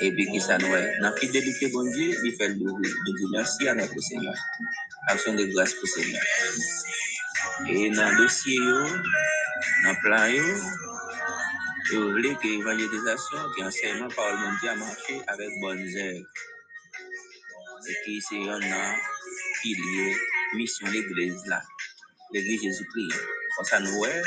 Et 0.00 0.12
puis, 0.12 0.26
qui 0.26 0.38
est? 0.38 0.48
Dans 0.48 1.10
la 1.10 1.16
fidélité, 1.16 1.68
bon 1.68 1.84
Dieu, 1.90 2.16
il 2.24 2.36
fait. 2.36 2.48
Je 2.48 2.54
dis 2.54 3.26
merci 3.32 3.68
à 3.68 3.74
notre 3.74 4.00
Seigneur. 4.00 4.34
Action 5.08 5.34
de 5.34 5.44
grâce 5.44 5.74
pour 5.74 5.84
le 5.84 6.02
Seigneur. 6.02 6.22
Et 7.68 7.90
dans 7.90 8.08
le 8.10 8.16
dossier, 8.16 8.58
dans 8.58 9.90
le 9.90 10.00
plan, 10.02 10.28
vous 11.92 12.10
voulez 12.10 12.34
que 12.36 12.46
l'évangélisation, 12.46 13.38
que 13.56 13.62
l'enseignement 13.62 14.08
par 14.08 14.30
le 14.30 14.60
Dieu 14.60 14.70
a 14.70 14.74
marché 14.76 15.20
avec 15.26 15.48
bonnes 15.60 15.88
œuvres. 15.96 16.26
Et 17.88 17.96
qui 18.04 18.20
c'est 18.20 18.48
un 18.48 18.60
pilier, 19.62 20.16
mission 20.54 20.86
l'église 20.86 21.44
là. 21.46 21.62
L'église 22.32 22.62
Jésus-Christ. 22.62 23.20
Comme 23.56 23.66
ça, 23.66 23.80
nous, 23.80 23.98
ouais, 23.98 24.22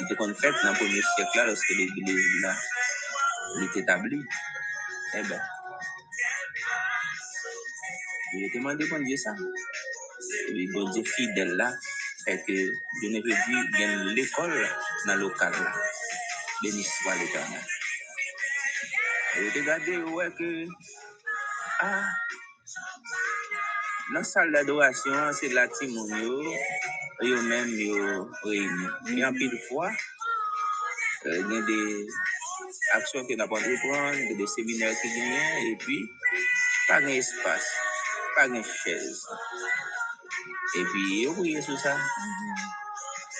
il 0.00 0.04
était 0.04 0.14
fait 0.40 0.50
dans 0.62 0.70
le 0.70 0.76
premier 0.76 1.02
siècle 1.02 1.30
là, 1.36 1.46
lorsque 1.46 1.70
l'église 1.70 2.46
li 3.56 3.66
t'etabli, 3.72 4.18
e 5.18 5.20
ben, 5.28 5.42
li 8.32 8.42
le 8.42 8.48
temande 8.52 8.84
bon 8.90 9.04
Diyo 9.06 9.18
sa. 9.24 9.32
Li 10.54 10.64
bon 10.72 10.90
Diyo 10.92 11.04
fidel 11.14 11.54
la, 11.60 11.68
e 12.28 12.36
ke 12.44 12.56
Diyo 12.98 13.08
ne 13.12 13.22
ve 13.24 13.32
di 13.46 13.56
gen 13.78 13.94
l'ekol 14.16 14.52
nan 15.06 15.20
lokal 15.22 15.54
la. 15.56 15.72
Beni 16.60 16.82
swa 16.82 17.14
l'Eternel. 17.14 17.66
E 19.38 19.50
te 19.54 19.60
gade 19.62 19.94
wè 20.16 20.26
ke, 20.38 20.50
a, 21.86 21.88
nan 24.12 24.24
sal 24.26 24.50
d'adorasyon, 24.52 25.32
se 25.38 25.52
la 25.54 25.68
timoun 25.78 26.10
yo, 26.24 26.38
yo 27.30 27.42
men 27.48 27.70
yo 27.78 28.24
reyni. 28.44 28.88
Yon 29.20 29.38
pil 29.38 29.54
fwa, 29.68 29.92
gen 31.24 31.62
de... 31.70 31.78
il 32.88 32.96
y 32.96 32.96
a 32.96 33.00
des 33.00 33.02
actions 33.02 33.26
que 33.26 33.34
nous 33.34 33.42
avons 33.42 33.56
prendre, 33.56 34.14
il 34.14 34.30
y 34.30 34.34
a 34.34 34.36
des 34.36 34.46
séminaires 34.46 34.94
qui 35.00 35.08
viennent, 35.08 35.66
et 35.66 35.76
puis, 35.76 36.10
pas 36.88 37.00
d'espace, 37.00 37.68
pas 38.34 38.48
de 38.48 38.62
chaise. 38.62 39.26
Et 40.76 40.84
puis, 40.84 41.26
priez 41.34 41.62
sur 41.62 41.78
ça, 41.78 41.96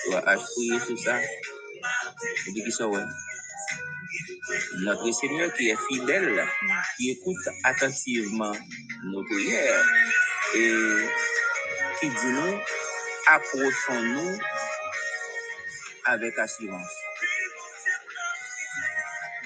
et 0.07 0.11
puis, 2.53 2.63
qui 2.63 2.83
ouais. 2.83 3.03
Notre 4.79 5.11
Seigneur 5.11 5.53
qui 5.53 5.69
est 5.69 5.77
fidèle, 5.87 6.47
qui 6.97 7.11
écoute 7.11 7.47
attentivement 7.63 8.55
nos 9.03 9.23
prières 9.23 9.85
et 10.55 10.73
qui 11.99 12.09
dit 12.09 12.25
nous, 12.25 12.59
approchons-nous 13.27 14.39
avec 16.05 16.37
assurance 16.39 17.08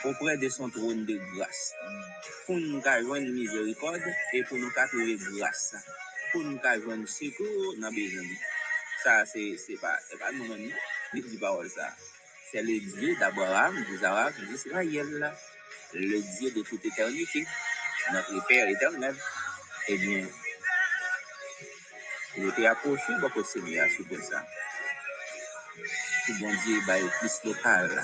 auprès 0.05 0.37
de 0.37 0.49
son 0.49 0.69
trône 0.69 1.05
de 1.05 1.17
grâce 1.35 1.73
pour 2.45 2.57
nous 2.57 2.81
une 2.85 3.33
miséricorde 3.33 4.01
et 4.33 4.43
pour 4.43 4.57
nous 4.57 4.71
trouver 4.71 5.17
grâce, 5.37 5.75
pour 6.31 6.41
nous 6.43 6.59
un 6.63 7.05
secours 7.05 7.75
dans 7.77 7.91
besoin. 7.91 8.23
Ça, 9.03 9.25
c'est 9.25 9.55
c'est 9.57 9.79
pas, 9.79 9.97
c'est 10.09 10.17
pas 10.19 10.31
nous 10.31 11.21
dit 11.21 11.37
parole 11.37 11.69
ça. 11.69 11.93
C'est 12.51 12.61
le 12.61 12.79
Dieu 12.79 13.15
d'Abraham, 13.19 13.83
d'Isaac, 13.85 14.33
d'Israël, 14.41 15.33
le 15.93 16.37
Dieu 16.37 16.51
de 16.51 16.61
toute 16.61 16.85
éternité, 16.85 17.45
notre 18.11 18.47
Père 18.47 18.69
éternel. 18.69 19.15
Eh 19.87 19.97
bien, 19.97 20.25
il 22.37 22.47
était 22.47 22.65
approché 22.65 23.13
beaucoup 23.19 23.41
de 23.41 23.47
Seigneur 23.47 23.87
sur 23.89 24.05
ça. 24.23 24.45
Tout 26.25 26.39
bon 26.39 26.53
Dieu, 26.63 26.79
bah, 26.87 26.95
plus 27.19 27.43
local. 27.43 28.03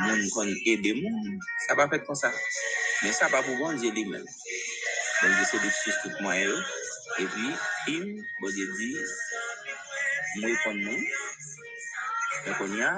moun 0.00 0.22
kon 0.34 0.50
ede 0.72 0.92
moun, 1.00 1.36
sa 1.66 1.76
pa 1.78 1.90
fet 1.92 2.04
kon 2.08 2.18
sa. 2.18 2.30
Men 3.02 3.12
sa 3.16 3.32
pa 3.32 3.44
pou 3.44 3.58
bon 3.60 3.76
diye 3.80 3.92
di 3.96 4.04
men. 4.08 4.24
Bon 5.20 5.32
diye 5.36 5.46
se 5.50 5.56
tout 6.02 6.16
mwen 6.24 6.40
yo. 6.46 6.56
E 7.20 7.24
im, 7.94 8.06
bon 8.40 8.50
diye 8.56 8.66
di, 8.78 8.90
mwen 10.40 10.56
kon 10.64 10.78
moun. 10.86 11.02
Men 12.44 12.54
kon 12.58 12.72
ya, 12.80 12.92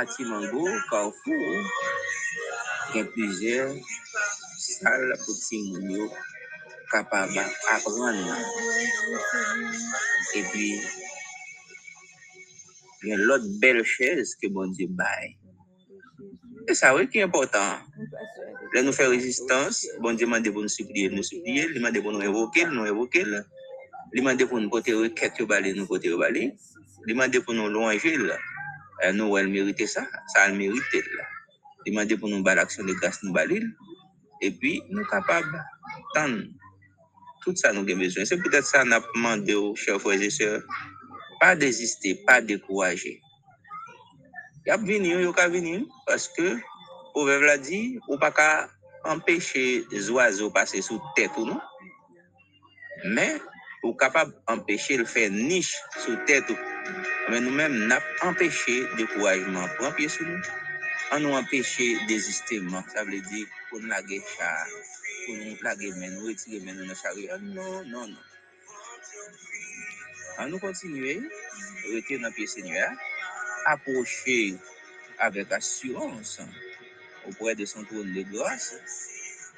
ati 0.00 0.22
mango, 0.30 0.64
kaofou, 0.90 1.46
gen 2.92 3.06
plijer, 3.12 3.68
sal 4.56 5.04
pou 5.24 5.34
ti 5.44 5.58
moun. 5.70 6.12
E 6.92 6.94
gen 13.02 13.22
lot 13.28 13.44
bel 13.62 13.82
chèz 13.86 14.36
ke 14.40 14.50
bon 14.52 14.72
diye 14.76 14.90
bay. 14.98 15.34
E 16.70 16.74
sa 16.78 16.92
wè 16.94 17.08
ki 17.10 17.24
important. 17.26 17.82
Lè 18.72 18.82
nou 18.86 18.94
fè 18.94 19.08
rezistans, 19.10 19.82
bon 20.04 20.16
diye 20.18 20.28
mande 20.30 20.52
pou 20.54 20.62
nou 20.62 20.72
supliye, 20.72 21.10
nou 21.10 21.26
supliye, 21.26 21.66
li 21.74 21.82
mande 21.82 22.02
pou 22.04 22.14
nou 22.14 22.22
evoke, 22.24 22.64
nou 22.70 22.86
evoke, 22.88 23.24
li 24.14 24.24
mande 24.24 24.46
pou 24.46 24.62
nou 24.62 24.70
pote 24.72 24.94
reket 24.94 25.42
yo 25.42 25.48
bali, 25.50 25.74
nou 25.76 25.90
pote 25.90 26.08
yo 26.10 26.20
bali, 26.20 26.48
li 27.08 27.18
mande 27.18 27.42
pou 27.42 27.56
nou 27.58 27.72
louanje, 27.72 28.14
nou 29.18 29.34
wè 29.34 29.42
l 29.42 29.50
merite 29.50 29.88
sa, 29.90 30.06
sa 30.34 30.46
l 30.48 30.56
merite 30.58 31.02
la. 31.18 31.26
Li 31.82 31.94
mande 31.96 32.16
pou 32.20 32.30
nou 32.30 32.46
bal 32.46 32.62
aksyon 32.62 32.86
de 32.86 32.94
gas 33.02 33.18
nou 33.26 33.34
bali, 33.34 33.58
e 34.42 34.50
pi 34.62 34.78
nou 34.90 35.06
kapab 35.10 35.46
tan 36.14 36.38
tout 37.42 37.58
sa 37.58 37.74
nou 37.74 37.86
gen 37.86 37.98
bezwen. 37.98 38.26
Se 38.26 38.38
pwede 38.38 38.62
sa 38.66 38.86
nan 38.86 39.02
mande 39.18 39.54
yo, 39.54 39.72
chèv 39.78 39.98
fwèze 40.02 40.30
se, 41.42 41.48
pa 41.48 41.54
deziste, 41.58 42.14
pa 42.22 42.40
dekouwaje. 42.40 43.18
Yap 44.66 44.80
vini 44.86 45.10
yo, 45.10 45.32
ka 45.34 45.48
vini 45.50 45.82
paske 46.06 46.62
ou 47.16 47.26
vev 47.26 47.42
la 47.42 47.56
di, 47.58 47.98
ou 48.06 48.14
pa 48.18 48.30
ka 48.30 48.70
empèche 49.10 49.82
zwazo 49.90 50.52
pase 50.54 50.78
sou 50.86 51.02
tèt 51.16 51.34
ou 51.34 51.50
nou, 51.50 51.58
men 53.10 53.42
ou 53.82 53.90
kapab 53.98 54.30
empèche 54.46 54.94
l 54.94 55.02
fè 55.02 55.26
nish 55.34 55.74
sou 55.98 56.14
tèt 56.30 56.46
ou, 56.46 56.58
men 57.26 57.42
nou 57.42 57.50
men 57.58 57.74
nap 57.90 58.06
empèche 58.22 58.86
dekouwajman 58.94 59.66
pou 59.74 59.90
empye 59.90 60.06
sou 60.06 60.22
nou, 60.22 60.38
an 61.10 61.26
nou 61.26 61.34
empèche 61.34 62.06
dezistement, 62.06 62.86
sa 62.94 63.02
vle 63.02 63.18
di 63.18 63.42
pou 63.66 63.82
nou 63.82 63.90
lage 63.90 64.22
char, 64.36 64.70
pou 65.26 65.34
nou 65.42 65.58
lage 65.66 65.90
men, 65.98 66.14
ou 66.22 66.30
nou 66.30 66.86
nan 66.86 66.94
chari, 67.02 67.26
an 67.34 67.50
nou, 67.50 67.82
non, 67.90 68.14
non. 68.14 68.30
An 70.40 70.48
nou 70.48 70.60
kontinue, 70.62 71.18
rete 71.90 72.16
nan 72.20 72.32
piye 72.32 72.48
senye, 72.48 72.84
aproche 73.68 74.56
avek 75.22 75.52
asyurans 75.58 76.38
opre 77.28 77.54
de 77.58 77.66
son 77.68 77.84
troun 77.84 78.08
de 78.14 78.24
glas, 78.30 78.72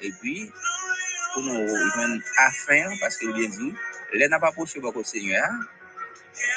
e 0.03 0.11
pi 0.19 0.35
pou 1.33 1.43
nou 1.45 1.63
yon 1.63 2.17
afen, 2.43 2.97
paske 2.99 3.29
yon 3.29 3.55
di, 3.55 3.69
le 4.19 4.27
nan 4.27 4.43
pa 4.43 4.51
aproche 4.51 4.83
bako 4.83 5.03
senye, 5.07 5.39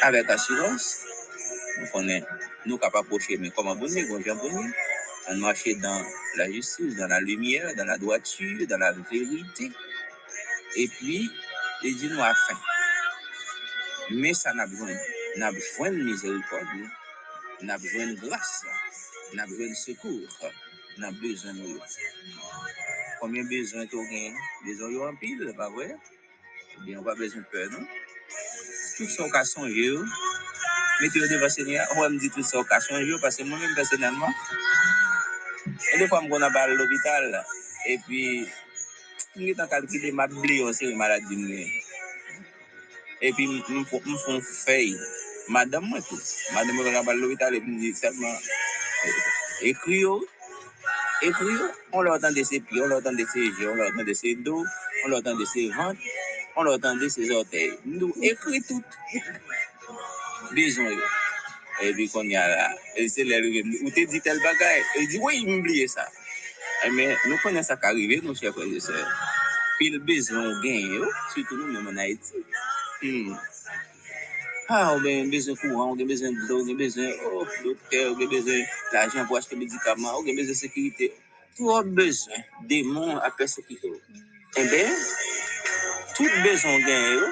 avek 0.08 0.34
asyurans, 0.34 0.88
nou 1.78 1.90
konen, 1.94 2.26
nou 2.66 2.80
ka 2.82 2.90
pa 2.94 3.04
aproche, 3.06 3.38
men 3.38 3.54
koman 3.56 3.78
boni, 3.80 4.02
gonjan 4.10 4.40
boni, 4.42 4.66
an 5.30 5.38
mache 5.44 5.76
dan 5.78 6.02
la 6.40 6.48
justis, 6.50 6.98
dan 6.98 7.14
la 7.14 7.22
lumiye, 7.22 7.76
dan 7.78 7.92
la 7.92 8.00
doatu, 8.02 8.66
dan 8.66 8.82
la 8.82 8.90
verite, 8.98 9.70
e 10.74 10.90
pi, 10.98 11.22
e 11.86 11.94
di 11.94 12.10
nou 12.10 12.26
afen. 12.26 12.77
Men 14.08 14.32
sa 14.32 14.54
nan 14.56 14.70
bjwen, 14.72 14.96
nan 15.36 15.52
bjwen 15.52 15.98
mizerikod, 16.00 16.68
nan 17.60 17.80
bjwen 17.82 18.14
glas, 18.22 18.52
nan 19.36 19.44
bjwen 19.50 19.74
sekour, 19.76 20.52
nan 20.96 21.12
bjwen 21.20 21.58
yo. 21.60 21.76
Komyen 23.20 23.44
bjwen 23.50 23.90
to 23.92 24.00
gen, 24.08 24.38
bjwen 24.64 24.94
yo 24.94 25.04
anpil, 25.10 25.42
pa 25.58 25.68
vwe? 25.74 25.90
Ebyen, 26.78 27.02
wap 27.04 27.20
bjwen 27.20 27.44
pe, 27.52 27.66
non? 27.74 27.84
Tout 28.96 29.12
sa 29.12 29.26
okasyon 29.28 29.68
yo, 29.76 30.00
meti 31.02 31.20
yo 31.20 31.28
deva 31.28 31.52
senye, 31.52 31.76
wap 32.00 32.08
mdi 32.14 32.32
tout 32.32 32.48
sa 32.48 32.62
okasyon 32.64 33.04
yo, 33.04 33.20
pase 33.20 33.44
mwen 33.44 33.60
men 33.60 33.76
personelman, 33.76 34.32
e 35.68 36.00
de 36.00 36.08
fwa 36.08 36.22
m 36.24 36.32
kon 36.32 36.48
abal 36.48 36.72
l'opital, 36.80 37.28
e 37.92 38.00
pi, 38.08 38.24
mwen 39.36 39.52
getan 39.52 39.68
kalkide 39.68 40.16
ma 40.16 40.24
bli 40.32 40.62
yo 40.62 40.72
se 40.72 40.88
yon 40.88 40.96
maladi 40.96 41.36
mwen. 41.36 41.68
E 41.68 41.87
pi 43.20 43.46
mwen 43.46 43.84
fon 44.24 44.40
fey, 44.42 44.94
madame 45.48 45.86
mwen 45.90 46.02
tout. 46.08 46.26
Madame 46.54 46.72
mwen 46.76 46.86
kon 46.86 47.00
apal 47.00 47.18
l'hobital 47.18 47.54
e 47.54 47.60
pi 47.60 47.70
mwen 47.70 47.82
di 47.82 47.92
seman, 47.94 48.36
ekri 49.70 50.00
yo, 50.04 50.14
ekri 51.26 51.52
yo, 51.58 51.66
on 51.92 52.06
lò 52.06 52.14
otan 52.18 52.34
de 52.34 52.44
se 52.46 52.60
pi, 52.62 52.80
on 52.80 52.92
otan 52.94 53.16
de 53.18 53.26
se 53.26 53.40
je, 53.58 53.66
on 53.66 53.80
otan 53.82 54.06
de 54.06 54.14
se 54.14 54.34
do, 54.46 54.62
on 55.04 55.12
otan 55.18 55.38
de 55.38 55.46
se 55.46 55.66
vant, 55.74 55.98
on 56.56 56.66
otan 56.70 56.98
de 56.98 57.08
tout. 58.68 58.86
Bezon 60.54 60.90
yo. 60.94 61.06
E 61.82 61.92
pi 61.94 62.08
kon 62.10 62.30
ya 62.30 62.46
la, 62.50 62.70
e 62.98 63.08
se 63.10 63.22
lè 63.26 63.38
lè, 63.42 63.62
ou 63.82 63.90
te 63.94 64.06
di 64.10 64.20
tel 64.22 64.38
bagay, 64.42 64.82
e 64.98 65.06
nou 67.26 67.38
konen 67.42 67.64
sa 67.66 67.76
ka 67.82 67.90
rive, 67.94 68.20
nou 68.22 68.38
chè 68.38 68.50
kwen 68.54 68.70
de 68.70 68.80
se. 68.82 68.94
Pi 69.78 69.90
l 69.94 70.00
bezon 70.06 70.58
gen 70.62 70.94
yo, 70.94 71.06
sütou 71.34 71.58
nou 71.58 71.70
a 71.98 72.06
eti. 72.06 72.42
E, 73.02 73.10
ha 74.68 74.80
ou 74.94 75.02
gen 75.04 75.30
bezen 75.32 75.58
kouan, 75.60 75.92
ou 75.92 75.98
gen 75.98 76.08
bezen 76.10 76.34
blou, 76.44 76.62
ou 76.62 76.68
gen 76.68 76.80
bezen 76.80 77.12
oh, 77.28 77.44
dokter, 77.64 78.08
ou 78.10 78.18
gen 78.18 78.32
bezen 78.32 78.64
l'ajan 78.94 79.28
pou 79.28 79.38
achete 79.38 79.58
medikaman, 79.60 80.16
ou 80.16 80.26
gen 80.26 80.38
bezen 80.38 80.58
sekirite. 80.58 81.12
Tou 81.58 81.74
ou 81.76 81.94
bezen 81.98 82.48
demon 82.70 83.20
apè 83.26 83.46
sekirite 83.50 83.92
ou. 83.92 84.26
ben, 84.66 84.90
tout 86.16 86.30
bezon 86.42 86.82
gen 86.86 87.12
yo, 87.14 87.26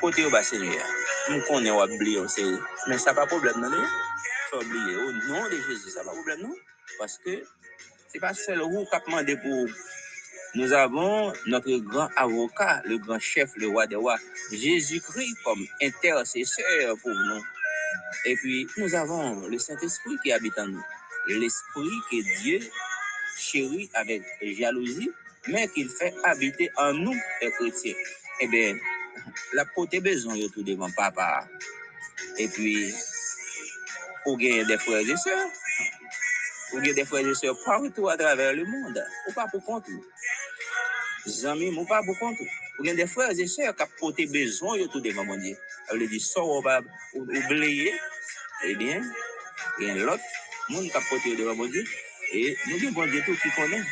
kote 0.00 0.22
yo 0.22 0.30
basen 0.30 0.62
yo 0.62 0.72
ya. 0.72 0.86
Mwen 1.28 1.42
konen 1.48 1.74
wap 1.74 1.90
bli 1.98 2.14
yo 2.14 2.28
se, 2.28 2.42
yo. 2.42 2.58
men 2.86 2.98
sa 2.98 3.14
pa 3.14 3.26
problem 3.26 3.60
nan 3.60 3.74
yo. 3.74 3.84
Sa 4.50 4.62
bli 4.62 4.82
yo, 4.92 5.12
nan 5.28 5.50
de 5.50 5.58
Jezi, 5.66 5.90
sa 5.90 6.04
pa 6.06 6.12
problem 6.12 6.46
nan. 6.46 6.54
Paske, 6.98 7.34
non? 7.42 7.82
se 8.12 8.22
pa 8.22 8.32
sel 8.34 8.62
ou 8.62 8.86
kapman 8.92 9.26
de 9.26 9.34
non? 9.34 9.42
pou 9.42 9.97
Nous 10.54 10.72
avons 10.72 11.32
notre 11.46 11.76
grand 11.78 12.08
avocat, 12.16 12.82
le 12.84 12.98
grand 12.98 13.18
chef, 13.18 13.50
le 13.56 13.68
roi 13.68 13.86
des 13.86 13.96
rois, 13.96 14.18
Jésus-Christ 14.50 15.36
comme 15.44 15.66
intercesseur 15.82 16.96
pour 17.02 17.12
nous. 17.12 17.42
Et 18.24 18.34
puis, 18.36 18.66
nous 18.78 18.94
avons 18.94 19.46
le 19.46 19.58
Saint-Esprit 19.58 20.16
qui 20.22 20.32
habite 20.32 20.58
en 20.58 20.68
nous. 20.68 20.84
L'Esprit 21.28 21.90
que 22.10 22.40
Dieu 22.40 22.60
chérit 23.36 23.90
avec 23.94 24.22
jalousie, 24.42 25.10
mais 25.48 25.68
qu'il 25.68 25.88
fait 25.88 26.14
habiter 26.24 26.70
en 26.76 26.94
nous, 26.94 27.16
les 27.42 27.50
chrétiens. 27.52 27.94
Eh 28.40 28.48
bien, 28.48 28.74
la 29.52 29.64
côté 29.66 30.00
besoin 30.00 30.36
de 30.36 30.48
tout 30.48 30.62
devant 30.62 30.90
papa. 30.90 31.46
Et 32.38 32.48
puis, 32.48 32.92
pour 34.24 34.38
gagner 34.38 34.64
des 34.64 34.78
frères 34.78 35.00
et 35.00 35.16
sœurs, 35.16 35.48
pour 36.70 36.80
gagner 36.80 36.94
des 36.94 37.04
frères 37.04 37.26
et 37.26 37.34
sœurs 37.34 37.56
partout 37.64 38.08
à 38.08 38.16
travers 38.16 38.54
le 38.54 38.64
monde, 38.64 39.04
ou 39.28 39.32
pas 39.32 39.46
pour 39.48 39.64
compte. 39.64 39.86
Zami, 41.28 41.70
moun 41.70 41.86
pa 41.86 42.00
pou 42.06 42.16
kontou. 42.16 42.48
Ou 42.78 42.86
gen 42.86 42.96
de 42.96 43.04
kap 43.76 43.90
pote 44.00 44.24
bezon 44.32 44.78
yo 44.80 44.88
tout 44.88 45.04
devan 45.04 45.26
moun 45.26 45.40
di. 45.44 45.52
A 45.88 45.94
wè 45.94 46.06
di, 46.08 46.20
so 46.20 46.42
ou 46.42 46.62
ba 46.62 46.80
ou 47.14 47.24
bleye, 47.48 47.92
e 48.64 48.74
bien, 48.80 49.04
gen 49.78 50.04
lot, 50.06 50.20
moun 50.70 50.88
kap 50.90 51.04
pote 51.10 51.28
yo 51.28 51.36
devan 51.36 51.56
moun 51.60 51.70
di, 51.70 51.84
e 52.32 52.56
gen 52.80 52.92
moun 52.94 53.10
di 53.10 53.20
tout 53.26 53.36
ki 53.42 53.50
konen. 53.56 53.84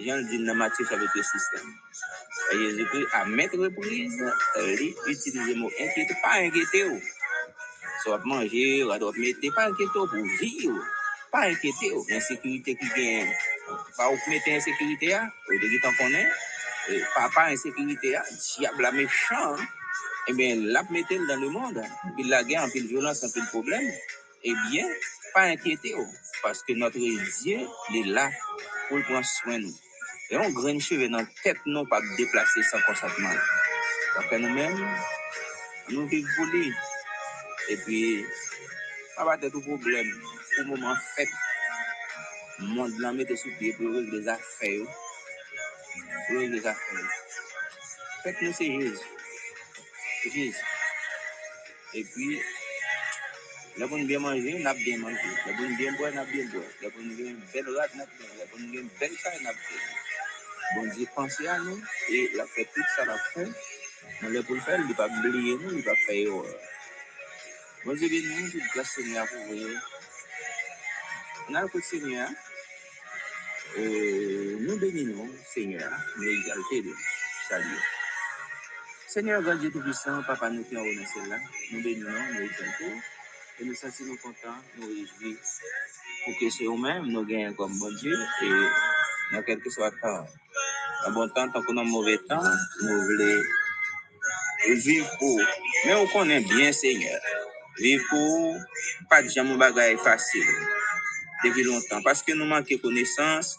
Jan 0.00 0.26
di 0.26 0.38
nan 0.40 0.62
avè 0.96 1.06
te 1.12 1.22
sistem. 1.22 1.66
A 3.12 3.24
met 3.28 3.52
li, 5.46 5.54
mou 5.54 5.70
enkete, 5.78 6.16
pa 6.22 6.40
enkete 6.40 6.84
ou. 6.88 7.00
So 8.02 8.14
ap 8.16 8.24
manje, 8.24 8.64
wad 8.88 9.04
wap 9.04 9.18
mette, 9.20 9.52
pa 9.54 9.68
enkete 9.68 10.00
ou 10.00 10.08
pou 10.08 10.24
vi 10.40 10.70
ou. 10.70 10.80
Pa 11.30 11.44
enkete 11.52 11.92
ou, 11.94 12.02
en 12.10 12.24
sekurite 12.26 12.74
ki 12.80 12.88
gen 12.96 13.28
pa 13.96 14.08
ou 14.10 14.18
mette 14.28 14.54
en 14.54 14.64
sekurite 14.64 15.10
ya, 15.12 15.24
ou 15.48 15.58
de 15.60 15.68
gitan 15.72 15.94
konen, 15.98 16.30
pa 17.14 17.28
pa 17.34 17.48
en 17.52 17.60
sekurite 17.60 18.14
ya, 18.14 18.22
si 18.38 18.66
ap 18.68 18.78
la 18.82 18.92
mechan, 18.94 19.60
e 20.28 20.34
ben 20.38 20.66
la 20.74 20.82
mette 20.90 21.18
dan 21.28 21.40
le 21.40 21.50
monde, 21.50 21.84
pil 22.16 22.30
la 22.32 22.42
gen, 22.48 22.70
pil 22.74 22.88
violans, 22.90 23.22
pil 23.34 23.46
problem, 23.52 23.86
e 24.42 24.54
bien, 24.68 24.90
pa 25.34 25.46
enkete 25.52 25.94
ou, 25.98 26.06
paske 26.42 26.76
notre 26.78 26.98
Dieu, 26.98 27.66
li 27.92 28.04
la, 28.10 28.26
pou 28.88 28.98
l'pon 28.98 29.24
souen 29.36 29.66
nou. 29.66 29.74
E 30.30 30.36
yon 30.36 30.54
gren 30.54 30.78
cheve 30.82 31.08
nan 31.10 31.26
tet 31.42 31.58
nou 31.66 31.88
pa 31.90 31.98
deplase 32.16 32.62
san 32.70 32.82
konsatman. 32.86 33.38
Kapè 34.14 34.38
nou 34.42 34.54
men, 34.54 34.76
nou 35.90 36.06
viv 36.10 36.26
pou 36.36 36.50
li, 36.54 36.70
e 37.70 37.78
pi, 37.86 38.00
pa 39.16 39.26
pa 39.28 39.38
tet 39.42 39.54
ou 39.54 39.66
problem, 39.66 40.14
pour 40.56 40.76
là 42.98 43.12
mettez 43.12 43.36
sous 43.36 43.50
pied 43.58 43.72
pour 43.72 43.86
régler 43.86 44.20
les 44.20 44.28
affaires. 44.28 44.86
Pour 46.28 46.38
régler 46.38 46.58
les 46.58 46.66
affaires. 46.66 47.10
Faites 48.22 48.42
nous 48.42 48.52
c'est 48.52 48.66
Jésus. 48.66 48.98
C'est 50.22 50.30
Jésus. 50.30 50.56
Et 51.94 52.04
puis, 52.04 52.40
là 53.78 53.88
pour 53.88 53.98
nous 53.98 54.06
bien 54.06 54.20
bien 54.74 54.98
mangé. 54.98 55.16
Là 55.46 55.54
pour 55.56 55.66
nous 55.66 55.76
bien 55.76 55.92
boire, 55.92 56.12
n'a 56.12 56.24
bien 56.24 56.44
nous 57.02 57.16
bien 57.16 57.34
belle 57.52 57.68
rate, 57.76 57.94
n'a 57.94 58.06
bien. 58.06 58.26
Bien. 58.72 58.82
Bon 60.76 60.86
Dieu, 60.94 61.06
pensez 61.16 61.48
à 61.48 61.58
nous 61.58 61.82
et 62.10 62.30
la 62.36 62.46
fait 62.46 62.64
tout 62.64 62.82
ça 62.96 63.04
la 63.04 63.16
va 64.94 65.08
pas 65.08 65.08
oublier 65.08 65.54
nous, 65.54 65.70
il 65.70 65.76
ne 65.78 65.82
va 65.82 65.90
pas 65.90 65.96
faire 66.06 66.26
erreur. 66.26 66.44
Bon 67.84 67.94
Dieu, 67.94 68.08
bénis 68.08 68.42
nous, 68.42 68.50
toute 68.50 68.62
grâce 68.72 68.90
Seigneur 68.90 69.26
pour 69.26 69.38
vous. 69.46 69.74
On 71.48 71.54
a 71.54 71.64
Euh, 73.78 74.56
nous 74.60 74.78
bénissons, 74.78 75.28
Seigneur, 75.46 75.90
nous 76.16 76.24
exaltons, 76.24 76.90
salut. 77.48 77.78
Seigneur, 79.06 79.42
God 79.42 79.60
Dieu 79.60 79.70
Tout-Puissant, 79.70 80.22
Papa, 80.24 80.50
nous 80.50 80.64
qui 80.64 80.76
en 80.76 80.80
remercions 80.82 81.24
là, 81.26 81.36
nous 81.72 81.82
bénissons, 81.82 82.10
nous 82.34 82.40
exaltons, 82.40 83.00
et 83.60 83.64
nous 83.64 83.74
nous 84.06 84.16
contents, 84.16 84.58
nous 84.76 84.86
réjouis, 84.88 85.38
pour 86.24 86.38
que 86.38 86.50
c'est 86.50 86.64
nous-mêmes, 86.64 87.06
nous 87.06 87.24
gagnons 87.24 87.54
comme 87.54 87.78
bon 87.78 87.92
Dieu, 87.94 88.16
et 88.42 89.34
dans 89.34 89.42
quel 89.42 89.60
que 89.60 89.70
soit 89.70 89.90
le 89.90 90.00
temps. 90.00 90.26
En 91.06 91.12
bon 91.12 91.28
temps, 91.28 91.48
tant 91.50 91.62
qu'on 91.62 91.76
a 91.76 91.84
mauvais 91.84 92.18
temps, 92.28 92.42
nous 92.82 93.02
voulons 93.02 93.42
vivre 94.84 95.10
pour. 95.18 95.40
Mais 95.86 95.94
on 95.94 96.06
connaît 96.08 96.40
bien, 96.40 96.72
Seigneur. 96.72 97.20
Vivre 97.78 98.04
pour, 98.10 98.56
pas 99.08 99.22
de 99.22 99.28
jamais 99.28 99.56
bagaille 99.56 99.96
facile, 99.98 100.44
depuis 101.44 101.62
longtemps, 101.62 102.02
parce 102.02 102.22
que 102.22 102.32
nous 102.32 102.44
manquons 102.44 102.78
connaissance, 102.78 103.58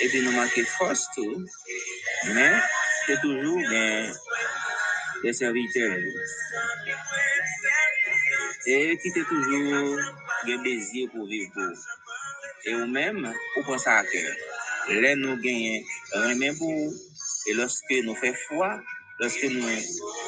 et 0.00 0.20
nous 0.20 0.32
manquons 0.32 0.64
force. 0.78 1.08
Mais, 2.34 2.52
c'est 3.06 3.20
toujours 3.20 3.58
bien 3.58 4.12
des 5.22 5.32
serviteurs. 5.32 5.98
Et 8.66 8.98
qui 8.98 9.08
était 9.08 9.24
toujours 9.24 9.98
un 10.46 10.62
désir 10.62 11.10
pour 11.10 11.26
vivre 11.26 11.50
pour. 11.54 11.72
Et 12.64 12.74
ou 12.74 12.86
même, 12.86 13.32
pour 13.54 13.64
penser 13.64 13.88
à 13.88 14.04
cœur. 14.04 14.34
Là, 14.88 15.16
nous 15.16 15.36
gagnons 15.36 15.82
rien 16.14 16.54
pour 16.54 16.92
et 17.48 17.54
lorsque 17.54 17.90
nous 18.04 18.14
faisons 18.14 18.34
foi, 18.48 18.80
lorsque 19.20 19.44
nous 19.44 19.68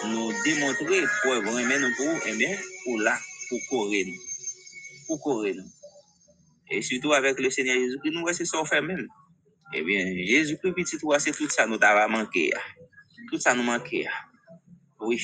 nous 0.06 0.32
démontrons 0.42 1.06
pour 1.22 1.34
vraiment 1.42 1.78
nous 1.78 1.94
pour, 1.96 2.20
eh 2.26 2.32
bien, 2.32 2.56
pour 2.84 2.98
là, 2.98 3.18
pour 3.48 3.60
courir 3.68 4.06
nous. 5.56 5.79
Et 6.70 6.82
surtout 6.82 7.12
avec 7.12 7.38
le 7.40 7.50
Seigneur 7.50 7.76
Jésus-Christ, 7.76 8.12
nous, 8.12 8.32
c'est 8.32 8.44
ça 8.44 8.64
fait 8.64 8.80
même. 8.80 9.06
Eh 9.74 9.82
bien, 9.82 10.04
Jésus-Christ, 10.24 10.72
petit 10.74 10.98
toi, 10.98 11.18
c'est 11.18 11.32
tout 11.32 11.48
ça 11.48 11.66
nous 11.66 11.78
t'a 11.78 12.06
manqué. 12.08 12.50
Tout 13.30 13.38
ça 13.38 13.54
nous 13.54 13.62
manquait. 13.62 14.06
Oui. 15.00 15.20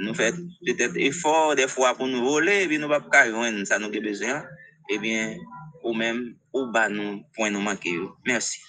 Nous 0.00 0.14
faisons 0.14 0.48
peut-être 0.64 0.96
effort 0.96 1.54
des 1.54 1.68
fois 1.68 1.94
pour 1.94 2.06
nous 2.06 2.22
voler, 2.22 2.64
et 2.64 2.66
puis 2.66 2.78
nous 2.78 2.88
ne 2.88 2.94
pouvons 2.94 3.10
pas 3.10 3.28
joindre 3.30 3.64
ça 3.64 3.78
nous 3.78 3.86
avons 3.86 4.00
besoin. 4.00 4.44
Eh 4.90 4.98
bien, 4.98 5.36
ou 5.82 5.94
même, 5.94 6.36
au 6.52 6.66
bas 6.66 6.88
nous, 6.88 7.22
point 7.34 7.50
nous 7.50 7.60
manquer. 7.60 7.98
Merci. 8.26 8.60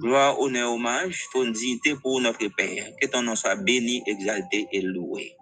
Gloire, 0.00 0.38
honneur, 0.38 0.72
hommage, 0.72 1.24
ton 1.32 1.48
dignité 1.50 1.96
pour 1.96 2.20
notre 2.20 2.46
Père. 2.56 2.84
Que 3.00 3.06
ton 3.06 3.22
nom 3.22 3.34
soit 3.34 3.56
béni, 3.56 4.02
exalté 4.06 4.66
et 4.70 4.82
loué. 4.82 5.32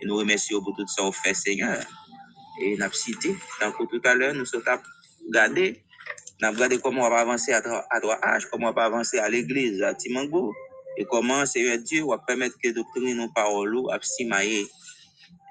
Et 0.00 0.06
nous 0.06 0.16
remercions 0.16 0.62
pour 0.62 0.74
tout 0.76 0.86
ça 0.86 1.02
au 1.02 1.12
fait, 1.12 1.34
Seigneur. 1.34 1.84
Et 2.60 2.76
nous 2.76 2.82
avons 2.82 2.92
cité, 2.94 3.34
que 3.60 3.84
tout 3.84 4.00
à 4.04 4.14
l'heure, 4.14 4.34
nous 4.34 4.44
sommes 4.44 4.62
regardé, 5.26 5.82
nous 6.40 6.48
avons 6.48 6.56
regardé 6.56 6.78
comment 6.78 7.06
on 7.06 7.10
va 7.10 7.18
avancer 7.18 7.52
à 7.52 7.60
3H, 7.60 8.48
comment 8.50 8.70
on 8.70 8.72
va 8.72 8.84
avancer 8.84 9.18
à 9.18 9.28
l'église 9.28 9.82
à 9.82 9.94
Timango, 9.94 10.54
et 10.96 11.04
comment 11.04 11.44
Seigneur 11.46 11.78
Dieu 11.78 12.04
va 12.06 12.18
permettre 12.18 12.56
que 12.62 12.70
doctrine 12.70 13.16
nos 13.16 13.28
paroles 13.30 13.76
à 13.90 13.98
simailler. 14.00 14.66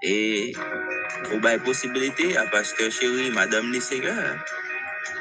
Et 0.02 0.54
pour 1.26 1.40
la 1.40 1.60
possibilité 1.60 2.38
à 2.38 2.46
pasteur 2.48 2.92
chéri, 2.92 3.32
madame 3.32 3.72
les 3.72 3.82
seigneurs, 3.82 4.38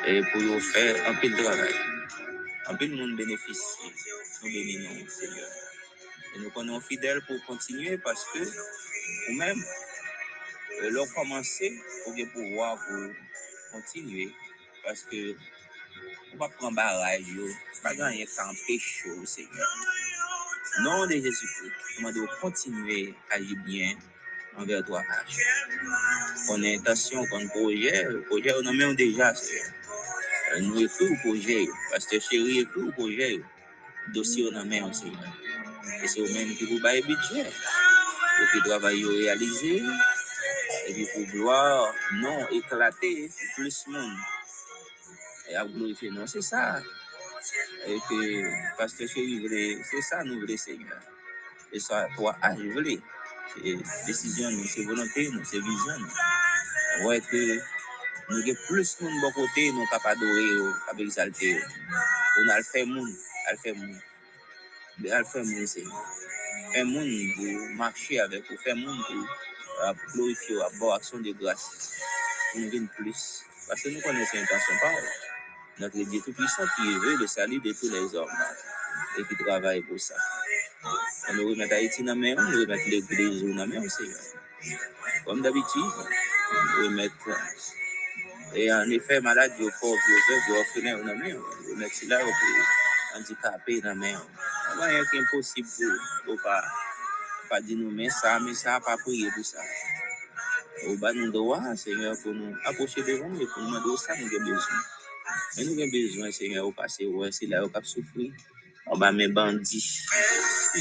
et 0.07 0.21
pour 0.33 0.61
faire 0.61 0.97
un 1.09 1.15
peu 1.15 1.29
de 1.29 1.37
travail. 1.43 1.75
Un 2.69 2.75
peu 2.75 2.87
de 2.87 2.95
monde 2.95 3.17
bénéficie. 3.17 3.61
Nous 4.43 4.51
bénissons, 4.51 5.09
Seigneur. 5.09 5.49
Et 6.35 6.39
nous 6.39 6.51
connaissons 6.51 6.81
fidèles 6.81 7.21
pour 7.27 7.37
continuer 7.45 7.99
parce 7.99 8.25
que 8.33 8.39
nous-mêmes, 9.31 9.63
euh, 10.81 10.91
l'on 10.91 11.07
commencé 11.09 11.81
pour 12.05 12.15
pouvoir 12.33 12.79
pour 12.87 13.11
continuer. 13.73 14.33
Parce 14.85 15.03
que 15.03 15.37
on 16.35 16.39
va 16.39 16.49
prendre 16.49 16.77
barrage, 16.77 17.25
pas 17.83 17.95
gagner 17.95 18.27
qu'en 18.27 18.53
péché, 18.67 19.11
Seigneur. 19.25 19.77
Nom 20.81 21.07
de 21.07 21.13
Jésus-Christ, 21.13 22.01
nous 22.01 22.13
devons 22.13 22.27
continuer 22.41 23.15
à 23.31 23.35
agir 23.35 23.57
bien 23.67 23.95
envers 24.57 24.85
toi. 24.85 25.03
On 26.49 26.63
a 26.63 26.69
intention, 26.69 27.27
qu'on 27.27 27.47
projet, 27.49 28.05
le 28.05 28.23
projet, 28.23 28.55
on 28.63 28.67
a 28.67 28.73
même 28.73 28.95
déjà, 28.95 29.35
Seigneur. 29.35 29.73
Nous 30.61 30.83
écrivons 30.83 31.13
le 31.13 31.21
projet, 31.21 31.67
parce 31.91 32.07
que 32.07 32.19
chéri 32.21 32.61
écrit 32.61 32.81
le 32.81 32.93
projet, 32.93 33.43
dossier 34.15 34.49
on 34.51 34.57
a 34.57 34.65
même, 34.65 34.93
Seigneur. 34.93 35.21
Et 36.03 36.09
c'est 36.09 36.21
vous-même 36.21 36.57
qui 36.57 36.65
vous 36.65 36.81
pas 36.81 36.91
habitué. 36.91 37.45
Pour 37.45 38.51
que 38.51 38.57
le 38.57 38.63
travail 38.65 39.05
réalisé, 39.05 39.83
et 40.87 40.93
puis 40.95 41.07
pour 41.13 41.25
gloire, 41.33 41.95
non 42.15 42.49
éclater, 42.49 43.31
plus 43.55 43.87
monde. 43.87 44.17
Et 45.49 45.57
à 45.57 45.65
glorifier, 45.65 46.11
non, 46.11 46.27
c'est 46.27 46.43
ça. 46.43 46.81
Et 47.87 47.99
que, 48.09 48.77
parce 48.77 48.95
que 48.95 49.07
chéri, 49.07 49.81
c'est 49.91 50.03
ça, 50.03 50.23
nous 50.25 50.41
voulons, 50.41 50.57
Seigneur. 50.57 51.01
Et 51.73 51.81
ça, 51.81 52.09
toi, 52.17 52.37
je 52.59 52.69
voulais. 52.73 52.99
C'est 53.55 54.07
décision, 54.07 54.49
c'est 54.67 54.85
volonté, 54.85 55.31
c'est 55.45 55.59
vision. 55.59 55.99
Ouais, 57.05 57.21
que 57.21 57.59
nous 58.31 58.39
avons 58.39 58.55
plus 58.69 58.97
de 58.99 59.21
bon 59.21 59.33
côté, 59.33 59.73
nous 59.73 59.87
capables 59.87 60.21
d'adorer, 60.21 60.75
capables 60.81 60.99
d'exalter. 60.99 61.61
On 62.39 62.49
a 62.49 62.59
le 62.59 62.65
fait 62.65 62.85
monde, 62.85 63.11
a 63.49 63.53
le 63.53 63.59
fait 63.59 63.73
monde. 63.73 63.97
A 65.11 65.19
le 65.19 65.25
fait 65.25 65.43
monde, 65.43 65.67
c'est 65.67 65.85
faire 66.73 66.87
monde 66.87 67.09
pour 67.37 67.77
marcher 67.77 68.21
avec 68.21 68.49
vous, 68.51 68.57
faire 68.59 68.77
monde 68.77 68.99
pour 69.07 69.27
a 69.87 69.93
glorifiye 70.13 70.59
ou 70.59 70.65
a 70.67 70.71
bo 70.79 70.93
aksyon 70.97 71.25
de 71.27 71.33
grase. 71.41 71.93
Nou 72.55 72.71
gen 72.73 72.89
plus. 72.97 73.43
Pase 73.69 73.93
nou 73.93 74.05
konen 74.05 74.27
se 74.29 74.41
intansyon 74.41 74.83
pa 74.85 74.95
ou. 74.97 75.13
Notre 75.81 76.05
Dieu 76.05 76.21
Tout-Puissant 76.21 76.67
qui 76.77 76.95
veut 76.99 77.17
le 77.17 77.27
salut 77.27 77.59
de 77.61 77.73
tous 77.73 77.89
les 77.89 78.15
hommes 78.15 78.29
et 79.19 79.25
qui 79.25 79.37
travaille 79.43 79.81
pour 79.83 79.99
ça. 79.99 80.15
On 81.31 81.35
nous 81.35 81.49
remet 81.49 81.73
Haïti 81.73 82.03
dans 82.03 82.13
la 82.13 82.15
main, 82.15 82.35
on 82.37 82.51
nous 82.51 82.61
remet 82.61 82.85
l'Église 82.89 83.43
dans 83.43 83.57
la 83.57 83.67
main, 83.67 83.89
Seigneur. 83.89 84.21
Comme 85.25 85.41
d'habitude, 85.41 85.83
on 85.83 86.65
nous 86.65 86.89
remet... 86.89 87.11
Et 88.55 88.71
en 88.73 88.89
effet, 88.91 89.21
malade, 89.23 89.53
au 89.61 89.71
pauvre, 89.81 89.97
aux 89.97 90.33
œuvres, 90.33 90.51
aux 90.51 90.59
orphelins 90.61 90.99
dans 90.99 91.07
la 91.07 91.15
main, 91.15 91.35
on 91.37 91.63
nous 91.63 91.71
remet 91.75 91.89
cela 91.89 92.21
aux 92.23 93.19
handicapés 93.19 93.81
dans 93.81 93.89
la 93.89 93.95
main. 93.95 94.23
Il 94.75 94.77
n'y 94.77 94.83
a 94.83 94.87
rien 94.87 95.05
qui 95.11 95.17
est 95.17 95.21
impossible 95.21 95.69
pour, 96.25 96.35
pour 96.35 96.43
pas... 96.43 96.63
pa 97.53 97.61
di 97.61 97.77
nou 97.77 97.93
men 97.93 98.09
sa, 98.09 98.41
men 98.41 98.57
sa 98.57 98.81
pa 98.81 98.97
priye 99.05 99.29
pou 99.37 99.45
sa. 99.45 99.61
Ou 100.89 100.97
ba 100.97 101.13
nou 101.13 101.29
dowa, 101.29 101.61
Seigneur, 101.77 102.17
pou 102.25 102.33
nou 102.33 102.49
aposye 102.65 103.05
devan, 103.05 103.37
e 103.37 103.45
pou 103.45 103.61
nou 103.61 103.77
mando 103.77 103.93
sa 104.01 104.17
nou 104.17 104.25
gen 104.33 104.41
bezon. 104.49 104.81
Men 105.59 105.69
nou 105.69 105.77
gen 105.77 105.93
bezon, 105.93 106.33
Seigneur, 106.33 106.65
ou 106.65 106.73
pase 106.73 107.05
ou 107.05 107.27
esi 107.29 107.51
la 107.53 107.61
ou 107.61 107.69
kap 107.75 107.85
soufri, 107.85 108.33
ou 108.89 108.97
ba 108.97 109.13
men 109.13 109.37
bandi. 109.37 109.83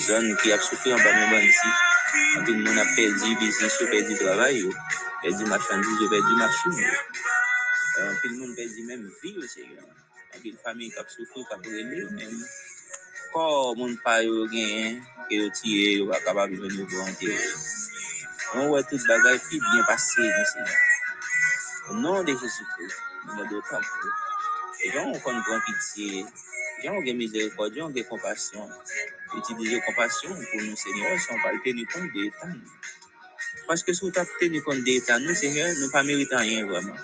Zon 0.08 0.32
nou 0.32 0.40
ki 0.40 0.56
ap 0.56 0.64
soufri, 0.64 0.96
ou 0.96 1.04
ba 1.04 1.12
men 1.12 1.28
bandi. 1.36 1.76
An 2.40 2.48
ti 2.48 2.56
nou 2.56 2.72
na 2.80 2.88
perdi 2.96 3.36
bizis, 3.44 3.76
ou 3.84 3.92
perdi 3.92 4.16
travay 4.24 4.64
yo, 4.64 4.72
perdi 5.20 5.52
machandise, 5.52 6.08
ou 6.08 6.16
perdi 6.16 6.40
machin 6.40 6.80
yo. 6.80 6.98
An 8.08 8.18
ti 8.24 8.36
nou 8.40 8.56
perdi 8.56 8.88
men 8.88 9.06
vi 9.20 9.36
yo, 9.36 9.44
Seigneur. 9.44 9.92
An 10.32 10.40
ti 10.40 10.56
nou 10.56 10.64
fami 10.64 10.88
kap 10.96 11.12
soufri, 11.12 11.44
kap 11.52 11.68
rene 11.68 12.00
yo 12.00 12.10
men 12.16 12.40
yo. 12.40 12.52
Même. 13.32 13.34
Quand 13.34 13.76
mon 13.76 13.96
père 13.96 14.14
a 14.14 14.24
gagné, 14.24 15.02
et 15.32 15.46
a 15.46 15.50
tiré, 15.50 15.94
il 15.94 16.08
va 16.08 16.20
capable 16.20 16.58
de 16.58 16.62
venir 16.62 16.88
pour 16.88 17.02
enterrer. 17.02 17.38
On 18.54 18.68
voit 18.68 18.84
toute 18.84 19.06
bagaille 19.08 19.40
qui 19.50 19.60
bien 19.60 19.84
passé, 19.88 20.22
Seigneur. 20.22 20.68
Au 21.90 21.94
nom 21.94 22.24
de 22.24 22.32
Jésus-Christ, 22.32 22.98
nous 23.26 23.34
avons 23.34 23.50
d'autant 23.50 23.80
plus. 23.80 24.12
Les 24.84 24.92
gens 24.92 25.06
ont 25.06 25.14
une 25.14 25.42
grande 25.42 25.62
pitié. 25.66 26.26
Les 26.80 26.88
gens 26.88 26.96
ont 26.96 27.02
des 27.02 27.14
miséricorde, 27.14 27.74
les 27.74 27.80
gens 27.80 27.88
ont 27.88 27.92
des 27.92 28.04
compassion. 28.04 28.68
Utiliser 29.38 29.82
compassion 29.82 30.30
pour 30.30 30.62
nous, 30.62 30.76
Seigneur, 30.76 31.20
si 31.20 31.28
on 31.32 31.38
ne 31.38 31.44
pas 31.44 31.64
tenir 31.64 31.88
compte 31.94 32.12
des 32.14 32.30
temps. 32.32 32.60
Parce 33.68 33.84
que 33.84 33.94
si 33.94 34.02
vous 34.02 34.12
avez 34.18 34.30
tenu 34.40 34.62
compte 34.62 34.84
des 34.84 35.02
temps, 35.02 35.20
nous, 35.20 35.34
Seigneur, 35.34 35.70
nous 35.80 35.88
ne 35.88 35.92
pas 35.92 36.04
mériter 36.04 36.36
rien 36.36 36.66
vraiment. 36.66 36.96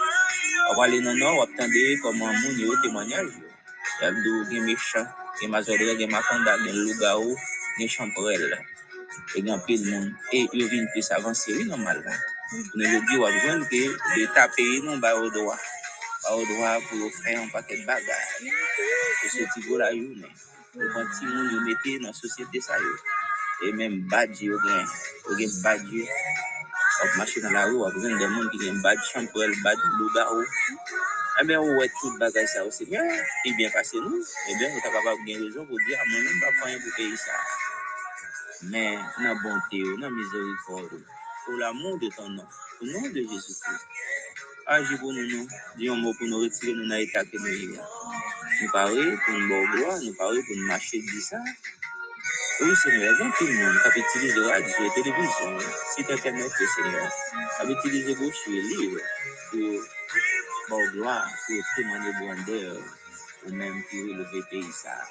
On 0.71 0.75
va 0.75 0.83
aller 0.83 1.01
dans 1.01 1.13
le 1.13 1.19
nord, 1.19 1.35
on 1.35 1.37
va 1.37 1.43
attendre 1.43 2.01
comment 2.01 2.27
moun 2.27 2.59
yo 2.59 2.75
témoignage. 2.81 3.29
Il 4.01 4.03
y 4.03 4.07
a 4.07 4.11
des 4.11 4.75
méchants, 5.41 5.41
des 5.41 5.47
mazodres, 5.47 5.97
des 5.97 6.07
macondas, 6.07 6.57
des 6.63 6.71
loups-garous, 6.71 7.37
des 7.77 7.87
champrelles. 7.87 8.65
Et 9.35 9.39
il 9.39 9.47
y 9.47 9.51
a 9.51 9.57
plein 9.57 9.75
de 9.75 9.91
monde. 9.91 10.11
Et 10.31 10.47
ils 10.53 10.67
viennent 10.67 10.89
plus 10.91 11.11
avancer, 11.11 11.53
oui, 11.55 11.65
normalement. 11.65 12.11
Nou 12.49 12.85
je 12.87 12.99
di 13.03 13.15
ke 13.67 13.81
l'Etat 14.15 14.55
peye 14.55 14.79
nou 14.79 14.95
ba 15.03 15.11
ou 15.19 15.29
doa. 15.29 15.55
Ba 16.23 16.29
ou 16.31 16.45
doa 16.47 16.79
pou 16.87 16.95
yo 16.95 17.09
fè 17.11 17.35
an 17.35 17.49
paket 17.51 17.83
bagay. 17.83 18.23
Pou 19.19 19.27
se 19.33 19.43
ti 19.51 19.59
go 19.67 19.75
la 19.81 19.91
men. 19.91 20.31
Yo 20.79 20.87
kon 20.93 21.07
ti 21.11 21.25
moun 21.27 21.51
yo 21.51 21.59
mette 21.67 21.99
nan 21.99 22.13
sosyete 22.15 22.61
sa 22.63 22.79
yo. 22.79 22.93
E 23.67 23.71
men 23.75 24.07
badji 24.07 24.47
yo 24.47 24.55
gen. 24.63 24.87
Yo 25.27 25.35
gen 25.35 25.51
badji 25.63 25.99
yo. 25.99 26.07
Mache 27.17 27.43
nan 27.43 27.51
la 27.51 27.67
ou 27.67 27.83
wap 27.83 27.99
jwen 27.99 28.15
de 28.15 28.27
moun 28.31 28.47
ki 28.53 28.63
gen 28.63 28.79
badji 28.85 29.03
chanpwel, 29.11 29.51
badji 29.65 29.87
louga 29.99 30.23
ou. 30.31 30.47
E 31.39 31.43
ben 31.45 31.59
ou 31.61 31.77
wè 31.77 31.87
tout 31.99 32.17
bagay 32.21 32.47
sa 32.49 32.63
ou 32.65 32.73
se 32.73 32.85
gen. 32.89 33.09
Ki 33.43 33.53
bien 33.57 33.69
kase 33.75 34.01
nou. 34.01 34.21
E 34.49 34.57
ben 34.59 34.73
ou 34.73 34.81
ta 34.81 34.89
kapab 34.95 35.21
gen 35.27 35.43
rezon 35.43 35.67
pou 35.69 35.77
di 35.85 35.93
a 35.93 36.03
moun 36.09 36.23
moun 36.25 36.39
pa 36.41 36.53
fanyen 36.59 36.81
pou 36.81 36.95
peyi 36.97 37.17
sa. 37.21 37.35
Men 38.73 38.97
nan 39.21 39.37
bonte 39.43 39.81
ou, 39.85 39.97
nan 40.01 40.15
mizerifor 40.17 40.85
ou. 40.87 41.03
Pou 41.45 41.61
l'amou 41.61 41.99
de 42.01 42.09
ton 42.15 42.33
nan. 42.33 42.47
Pou 42.79 42.89
nan 42.89 43.11
de 43.13 43.21
Jésus-Christ. 43.21 43.85
Aji 44.73 44.97
pou 45.01 45.13
nou 45.13 45.29
nou. 45.29 45.45
Diyon 45.77 46.01
mou 46.01 46.17
pou 46.17 46.25
nou 46.31 46.41
retire 46.45 46.73
nou 46.73 46.89
na 46.89 47.03
etat 47.05 47.29
ke 47.29 47.39
nou 47.43 47.53
yon. 47.53 47.77
Nou 48.57 48.73
pare 48.73 49.05
pou 49.25 49.37
nou 49.37 49.47
bo 49.51 49.61
gloa, 49.75 49.99
nou 50.01 50.17
pare 50.17 50.41
pou 50.41 50.57
nou 50.57 50.71
mache 50.73 51.05
di 51.05 51.21
sa. 51.21 51.43
Oui, 52.59 52.75
Seigneur, 52.81 53.15
gen 53.19 53.31
tout 53.37 53.45
le 53.45 53.53
monde 53.53 53.77
qui 53.93 53.99
utilize 53.99 54.39
radio, 54.39 54.89
télévision, 54.95 55.59
site 55.95 56.09
internet, 56.09 56.51
Seigneur, 56.75 57.11
qui 57.61 57.71
utilize 57.71 58.17
gauche, 58.17 58.47
livre, 58.47 58.99
pour 59.51 59.83
bon 60.69 60.85
gloire, 60.91 61.29
pour 61.45 61.63
témoigner 61.75 62.11
grandeur, 62.13 62.81
ou 63.45 63.51
même 63.51 63.83
pour 63.83 63.99
élever 63.99 64.41
pays 64.49 64.71
ça. 64.71 65.03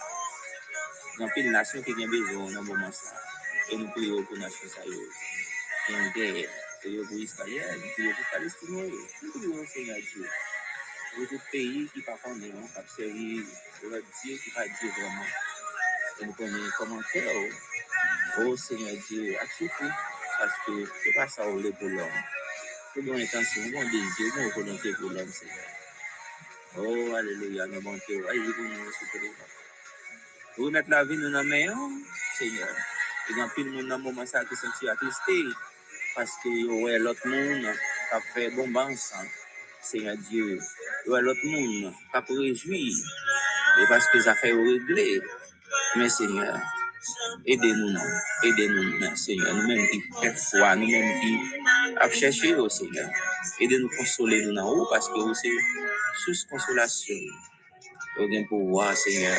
Il 1.19 1.23
y 1.23 1.25
a 1.25 1.39
une 1.39 1.53
nation 1.53 1.83
qui 1.83 1.93
a 1.93 2.07
besoin 2.07 2.53
dans 2.53 2.63
moment 2.63 2.93
ça. 2.93 3.17
Et 3.71 3.77
nous 3.77 3.89
prions 3.89 4.23
pour 4.25 4.37
la 4.37 4.43
nation 4.43 4.69
ça. 4.69 4.83
Il 4.85 5.93
y 5.93 5.97
a 5.97 5.99
une 5.99 6.13
guerre. 6.13 6.51
Nous 6.85 6.91
prions 6.91 7.07
pour 7.07 7.17
Israël, 7.17 7.81
nous 7.83 7.91
prions 7.93 8.13
pour 8.13 8.25
Palestine. 8.33 8.91
Nous 9.23 9.31
prions, 9.31 9.67
Seigneur 9.67 9.97
Dieu. 9.97 10.29
Pour 11.15 11.29
tout 11.29 11.41
pays 11.51 11.89
qui 11.93 12.01
ne 12.01 12.05
pas 12.05 12.19
connaître, 12.23 12.55
qui 12.55 12.79
a 12.79 12.83
servi 12.97 13.37
le 13.83 14.05
Dieu, 14.25 14.37
qui 14.37 14.51
pas 14.51 14.67
Dieu 14.67 14.91
vraiment. 14.91 15.25
Et 16.21 16.27
nous 16.27 16.33
connaissons 16.35 16.71
comment 16.77 17.03
faire. 17.03 17.51
Oh 18.41 18.57
Seigneur 18.57 18.97
Dieu, 19.09 19.37
à 19.41 19.47
tout 19.57 19.69
coup, 19.79 19.91
parce 20.39 20.53
que 20.67 20.85
c'est 21.03 21.15
pas 21.15 21.29
ça 21.29 21.49
où 21.49 21.61
pour 21.73 21.89
l'homme. 21.89 22.09
Tout 22.09 22.36
bon 23.03 23.15
intention, 23.15 23.63
bon 23.73 23.83
désir, 23.91 24.35
bon 24.35 24.49
volonté 24.61 24.93
pour 24.95 25.11
l'homme, 25.11 25.29
Seigneur. 25.29 25.57
Oh, 26.79 27.15
alléluia, 27.15 27.67
nous 27.67 27.81
bon 27.81 27.99
Dieu, 28.07 28.27
aïe, 28.29 28.39
vous 28.39 28.65
nous 28.65 28.93
soutenez. 28.93 29.33
Vous 30.57 30.71
mettez 30.71 30.91
la 30.91 31.05
vie 31.05 31.17
nous 31.17 31.31
dans 31.31 31.45
main, 31.45 31.91
Seigneur. 32.39 32.69
Et 33.29 33.35
dans 33.35 33.49
pile 33.51 33.71
monde 33.71 33.89
dans 33.89 33.99
moment 33.99 34.25
ça 34.25 34.45
qui 34.45 34.55
sont 34.57 34.69
attristé 34.89 35.43
parce 36.15 36.31
que 36.43 36.83
ouais 36.83 36.99
l'autre 36.99 37.27
monde 37.27 37.63
qui 37.63 38.15
a 38.15 38.21
fait 38.33 38.51
bon 38.51 38.75
ensemble. 38.77 39.29
Seigneur 39.83 40.17
ouais 41.07 41.23
l'autre 41.23 41.45
monde 41.45 41.93
qui 41.93 42.17
a 42.17 42.25
réjoui 42.29 42.93
et 43.79 43.87
parce 43.89 44.07
que 44.09 44.21
ça 44.21 44.35
fait 44.35 44.53
régler. 44.53 45.21
Ede 47.45 47.69
nou 47.79 47.91
nou, 47.95 48.11
ede 48.43 48.65
nou 48.73 48.85
nou, 48.99 49.17
Seigneur, 49.17 49.53
nou 49.55 49.67
menm 49.69 49.85
ki 49.93 49.99
pek 50.19 50.39
fwa, 50.41 50.73
nou 50.81 50.89
menm 50.91 51.21
ki 51.21 51.33
ap 52.03 52.15
chèche 52.17 52.51
yo, 52.51 52.65
Seigneur. 52.73 53.07
Ede 53.63 53.79
nou 53.83 53.93
konsole 53.95 54.41
nou 54.47 54.57
nan 54.57 54.71
ou, 54.71 54.83
oh, 54.83 54.89
paske 54.91 55.15
ou 55.21 55.37
se 55.39 55.53
sous 56.25 56.43
konsolasyon. 56.51 57.29
Ou 58.17 58.29
gen 58.33 58.49
pou 58.51 58.73
wwa, 58.73 58.89
Seigneur, 58.99 59.39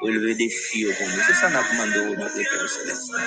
ou 0.00 0.10
eleve 0.10 0.34
defi 0.40 0.82
yo 0.86 0.96
kon 0.98 1.12
nou. 1.12 1.28
Se 1.28 1.38
sa 1.38 1.52
nan 1.54 1.66
komando 1.70 2.02
ou 2.08 2.18
nan 2.18 2.34
prete 2.34 2.58
ou 2.58 2.74
seleste. 2.74 3.24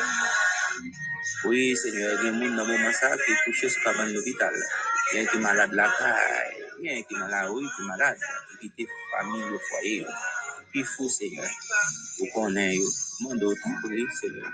Oui, 1.48 1.66
Seigneur, 1.80 2.20
gen 2.26 2.40
moun 2.42 2.58
nan 2.58 2.68
mouman 2.68 2.96
sa 3.00 3.14
ki 3.24 3.40
kouche 3.46 3.70
sou 3.70 3.88
kaban 3.88 4.12
l'opital. 4.12 4.58
Gen 5.14 5.32
ki 5.32 5.44
malade 5.48 5.80
la 5.80 5.88
kaj, 5.96 6.64
gen 6.82 7.06
ki 7.08 7.22
malade 7.22 7.54
ou, 7.54 7.64
gen 7.64 7.76
ki 7.78 7.92
malade, 7.94 8.38
ki 8.60 8.74
te 8.80 8.90
fami 9.14 9.46
yo 9.48 9.68
fwaye 9.70 10.00
yo. 10.02 10.18
Fou, 10.82 11.08
Seigneur. 11.08 11.46
Vous 12.18 12.28
connaissez, 12.34 12.82
demandez 13.22 13.46
autant 13.46 13.70
pour 13.82 13.90
lui, 13.92 14.06
Seigneur. 14.20 14.52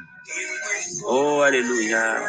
Oh, 1.05 1.41
Alléluia. 1.41 2.21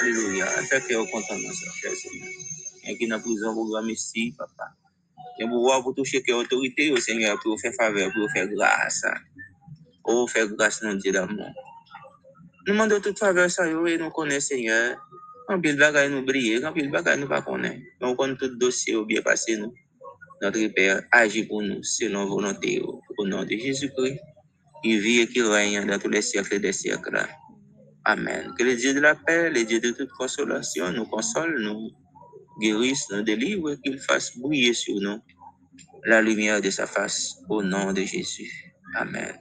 Alléluia. 0.00 0.46
Fait 0.68 0.80
que 0.86 0.94
vous 0.94 1.06
content 1.06 1.38
dans 1.38 1.52
ça, 1.52 1.66
cher 1.80 1.92
Seigneur. 1.94 2.28
Il 2.84 2.90
y 2.90 2.94
a 2.94 2.96
qui 2.96 3.04
est 3.04 3.08
dans 3.08 3.20
prison 3.20 3.54
pour 3.54 3.68
grand 3.68 3.82
merci, 3.82 4.34
papa. 4.36 4.74
Il 5.38 5.44
y 5.44 5.46
a 5.46 5.48
pouvoir 5.48 5.82
pour 5.82 5.94
toucher 5.94 6.22
que 6.22 6.32
autorité, 6.32 6.92
au 6.92 6.98
Seigneur, 6.98 7.38
pour 7.40 7.52
vous 7.52 7.58
faire 7.58 7.72
faveur, 7.74 8.12
pour 8.12 8.22
vous 8.22 8.32
faire 8.34 8.48
grâce. 8.48 9.04
Oh, 10.04 10.26
faire 10.26 10.48
grâce, 10.48 10.82
non 10.82 10.94
Dieu 10.94 11.12
d'amour. 11.12 11.50
Nous 12.66 12.74
demandons 12.74 13.00
toute 13.00 13.18
faveur, 13.18 13.50
ça, 13.50 13.66
et 13.66 13.98
nous 13.98 14.10
connaissons, 14.10 14.48
Seigneur. 14.48 14.98
Quand 15.46 15.58
pile 15.60 15.78
bagaille 15.78 16.10
nous 16.10 16.24
briller, 16.26 16.60
quand 16.60 16.74
pile 16.74 16.90
bagaille 16.90 17.20
nous 17.20 17.28
pas 17.28 17.40
connaître. 17.40 17.80
Mais 18.00 18.06
on 18.06 18.14
connaît 18.14 18.36
tout 18.36 18.54
dossier 18.56 18.96
Notre 20.40 20.66
Père 20.68 21.02
agit 21.10 21.44
pour 21.44 21.62
nous 21.62 21.82
selon 21.82 22.26
volonté, 22.26 22.80
au 22.80 23.26
nom 23.26 23.44
de 23.44 23.56
Jésus-Christ. 23.56 24.20
Il 24.84 25.00
vit 25.00 25.20
et 25.20 25.26
qui 25.26 25.42
règne 25.42 25.84
dans 25.86 25.98
tous 25.98 26.08
les 26.08 26.22
siècles 26.22 26.60
des 26.60 26.72
siècles. 26.72 27.26
Amen. 28.04 28.54
Que 28.56 28.62
le 28.62 28.76
Dieu 28.76 28.94
de 28.94 29.00
la 29.00 29.14
paix, 29.16 29.50
le 29.50 29.64
Dieu 29.64 29.80
de 29.80 29.90
toute 29.90 30.10
consolation, 30.12 30.92
nous 30.92 31.06
console, 31.06 31.60
nous 31.60 31.90
guérisse, 32.60 33.06
nous 33.10 33.22
délivre, 33.22 33.74
qu'il 33.74 33.98
fasse 33.98 34.38
briller 34.38 34.72
sur 34.74 34.94
nous 35.00 35.18
la 36.04 36.22
lumière 36.22 36.60
de 36.60 36.70
sa 36.70 36.86
face, 36.86 37.36
au 37.48 37.62
nom 37.62 37.92
de 37.92 38.02
Jésus. 38.02 38.74
Amen. 38.94 39.36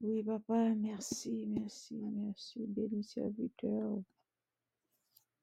Oui, 0.00 0.22
papa, 0.22 0.70
merci, 0.76 1.44
merci, 1.48 1.96
merci. 1.96 2.64
Béni 2.66 3.04
serviteur 3.04 3.98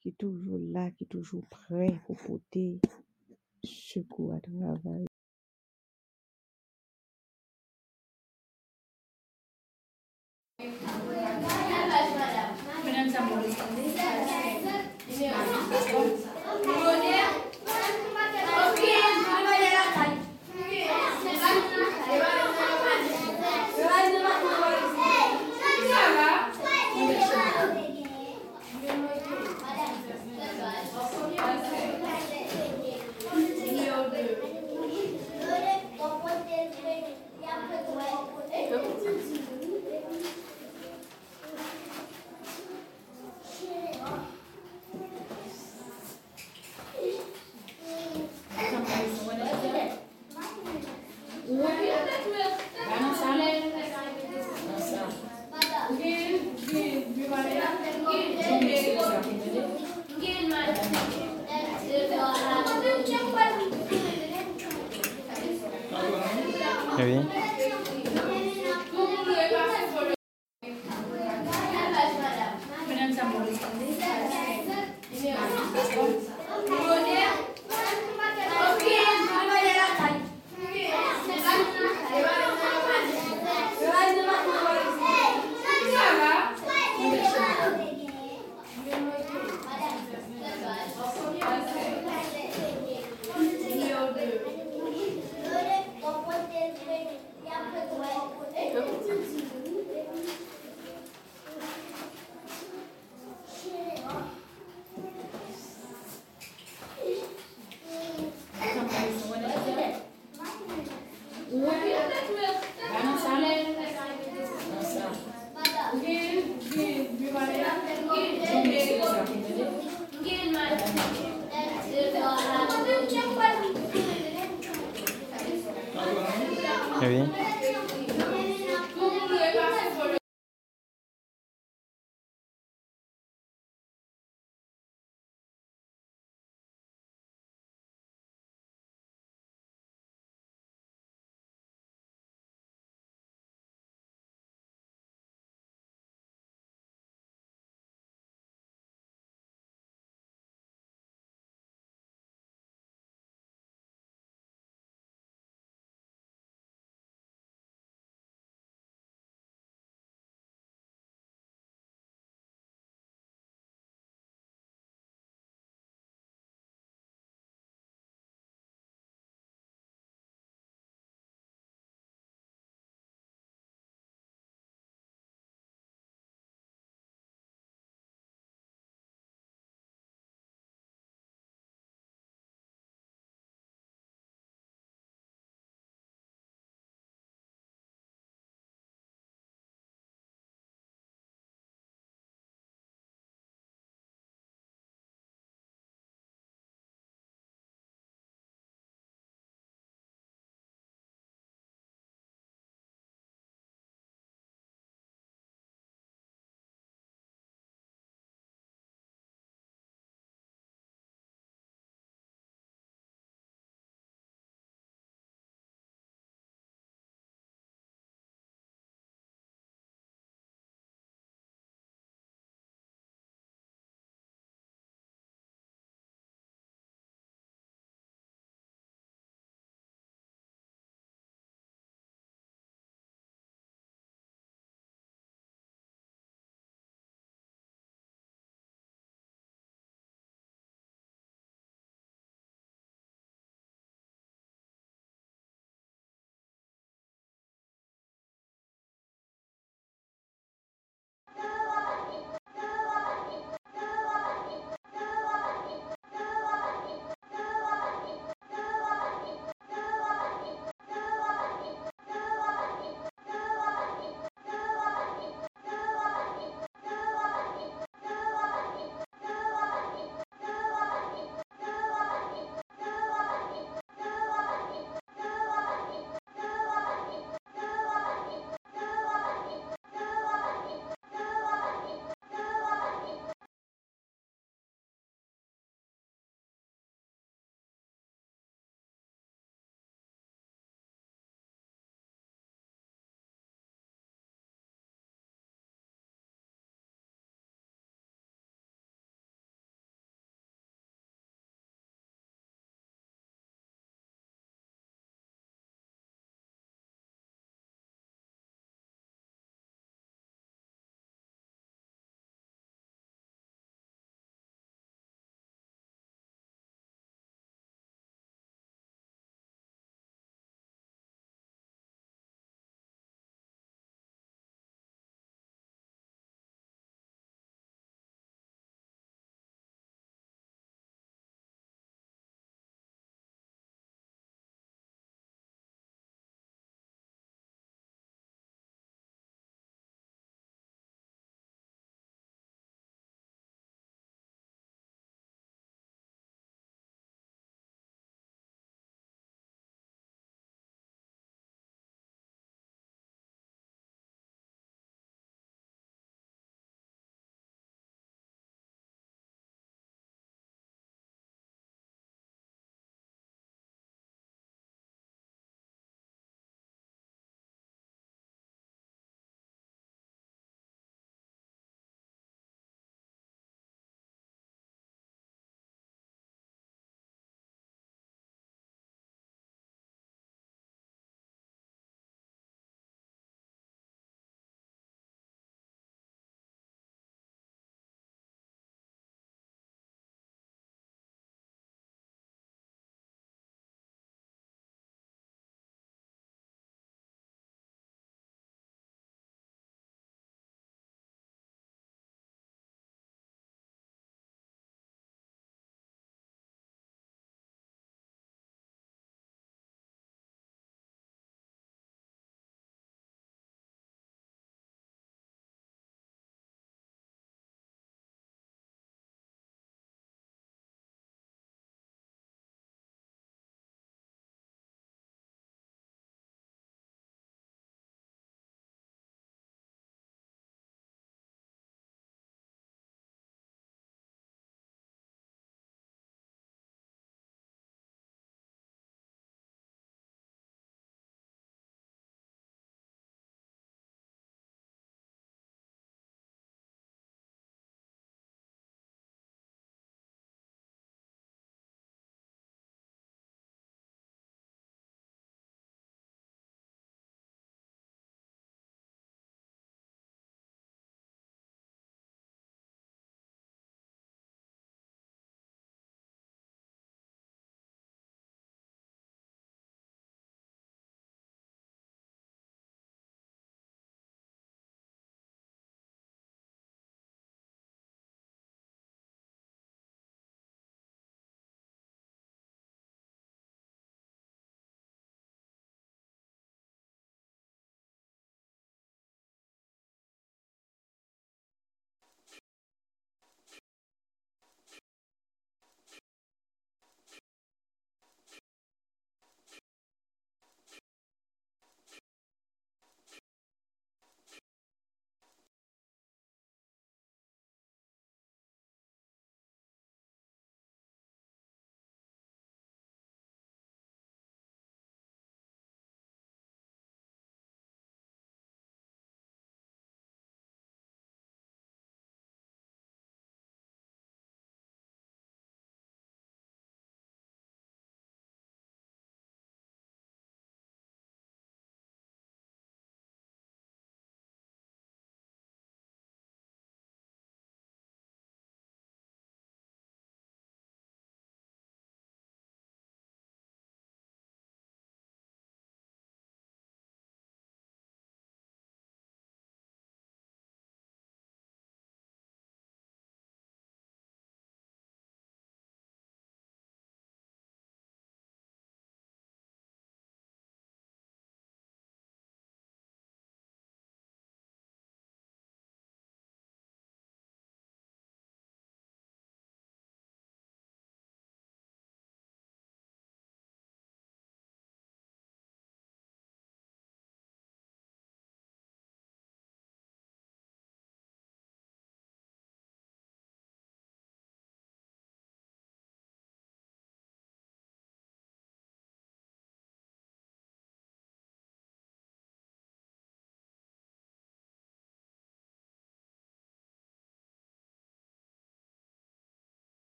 qui 0.00 0.08
est 0.08 0.18
toujours 0.18 0.58
là, 0.72 0.90
qui 0.90 1.04
est 1.04 1.08
toujours 1.08 1.44
prêt 1.46 1.94
pour 2.06 2.16
porter 2.16 2.80
secours 3.62 4.34
à 4.34 4.40
travail. 4.40 5.09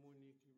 Le 0.00 0.08
sœur 0.08 0.12
Monique 0.12 0.49